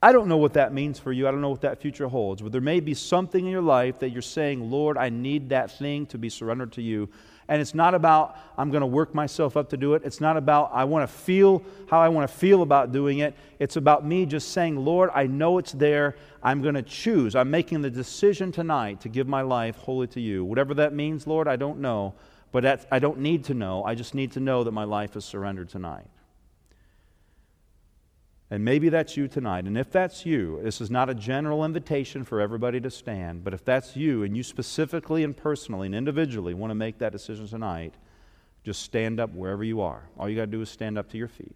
[0.03, 1.29] I don't know what that means for you.
[1.29, 2.41] I don't know what that future holds.
[2.41, 5.71] But there may be something in your life that you're saying, Lord, I need that
[5.79, 7.07] thing to be surrendered to you.
[7.47, 10.01] And it's not about, I'm going to work myself up to do it.
[10.03, 13.33] It's not about, I want to feel how I want to feel about doing it.
[13.59, 16.17] It's about me just saying, Lord, I know it's there.
[16.43, 17.33] I'm going to choose.
[17.33, 20.43] I'm making the decision tonight to give my life wholly to you.
[20.43, 22.13] Whatever that means, Lord, I don't know.
[22.51, 23.85] But I don't need to know.
[23.85, 26.07] I just need to know that my life is surrendered tonight.
[28.53, 29.65] And maybe that's you tonight.
[29.65, 33.51] And if that's you, this is not a general invitation for everybody to stand, but
[33.51, 37.47] if that's you and you specifically and personally and individually want to make that decision
[37.47, 37.95] tonight,
[38.63, 40.07] just stand up wherever you are.
[40.19, 41.55] All you got to do is stand up to your feet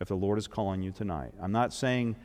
[0.00, 1.34] if the Lord is calling you tonight.
[1.42, 2.16] I'm not saying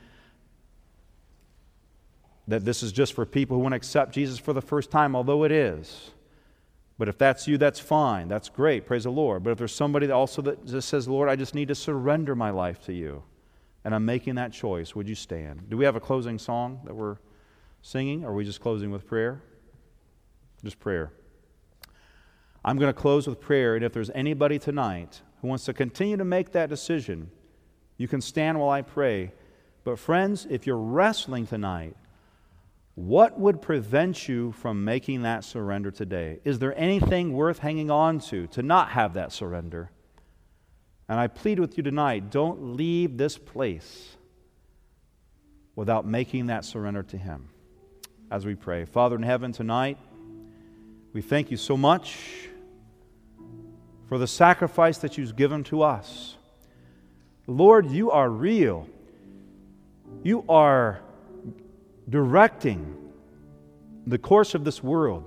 [2.47, 5.13] that this is just for people who want to accept Jesus for the first time,
[5.13, 6.11] although it is.
[6.97, 8.29] But if that's you, that's fine.
[8.29, 8.85] That's great.
[8.85, 9.43] Praise the Lord.
[9.43, 12.33] But if there's somebody that also that just says, Lord, I just need to surrender
[12.33, 13.23] my life to you
[13.83, 15.69] and I'm making that choice, would you stand?
[15.69, 17.17] Do we have a closing song that we're
[17.81, 19.41] singing, or are we just closing with prayer?
[20.63, 21.11] Just prayer.
[22.63, 26.15] I'm going to close with prayer, and if there's anybody tonight who wants to continue
[26.15, 27.29] to make that decision,
[27.97, 29.33] you can stand while I pray.
[29.83, 31.97] But, friends, if you're wrestling tonight,
[32.95, 36.39] what would prevent you from making that surrender today?
[36.45, 39.91] Is there anything worth hanging on to to not have that surrender?
[41.09, 44.15] And I plead with you tonight don't leave this place
[45.75, 47.49] without making that surrender to Him
[48.31, 48.85] as we pray.
[48.85, 49.97] Father in heaven, tonight,
[51.13, 52.17] we thank you so much
[54.07, 56.37] for the sacrifice that you've given to us.
[57.47, 58.87] Lord, you are real.
[60.23, 61.01] You are
[62.09, 62.95] directing
[64.07, 65.23] the course of this world.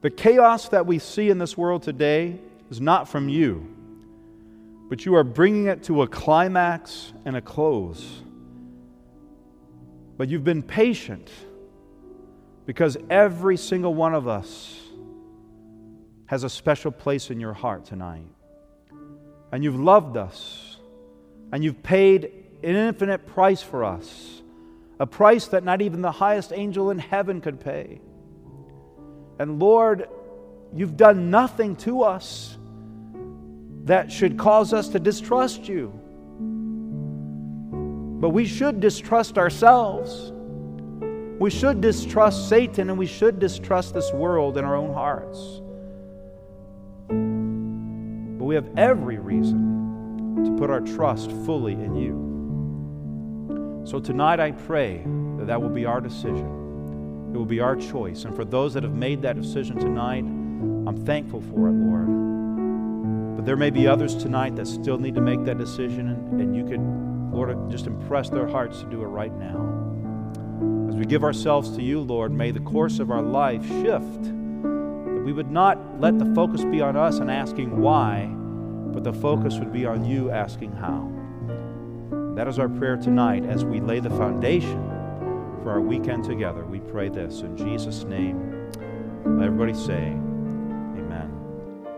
[0.00, 2.38] The chaos that we see in this world today
[2.70, 3.73] is not from you
[4.88, 8.22] but you are bringing it to a climax and a close.
[10.16, 11.30] But you've been patient
[12.66, 14.80] because every single one of us
[16.26, 18.26] has a special place in your heart tonight.
[19.52, 20.78] And you've loved us,
[21.52, 22.24] and you've paid
[22.62, 24.42] an infinite price for us,
[24.98, 28.00] a price that not even the highest angel in heaven could pay.
[29.38, 30.08] And Lord,
[30.72, 32.56] you've done nothing to us
[33.84, 35.92] that should cause us to distrust you.
[38.20, 40.32] But we should distrust ourselves.
[41.38, 45.60] We should distrust Satan and we should distrust this world in our own hearts.
[48.38, 53.84] But we have every reason to put our trust fully in you.
[53.84, 55.02] So tonight I pray
[55.38, 57.32] that that will be our decision.
[57.34, 58.24] It will be our choice.
[58.24, 62.33] And for those that have made that decision tonight, I'm thankful for it, Lord.
[63.44, 66.56] But there may be others tonight that still need to make that decision, and, and
[66.56, 66.80] you could,
[67.30, 70.88] Lord, just impress their hearts to do it right now.
[70.88, 74.22] As we give ourselves to you, Lord, may the course of our life shift.
[74.22, 78.28] That we would not let the focus be on us and asking why,
[78.94, 81.12] but the focus would be on you asking how.
[82.36, 84.88] That is our prayer tonight as we lay the foundation
[85.62, 86.64] for our weekend together.
[86.64, 88.70] We pray this in Jesus' name.
[89.26, 90.16] Let everybody say.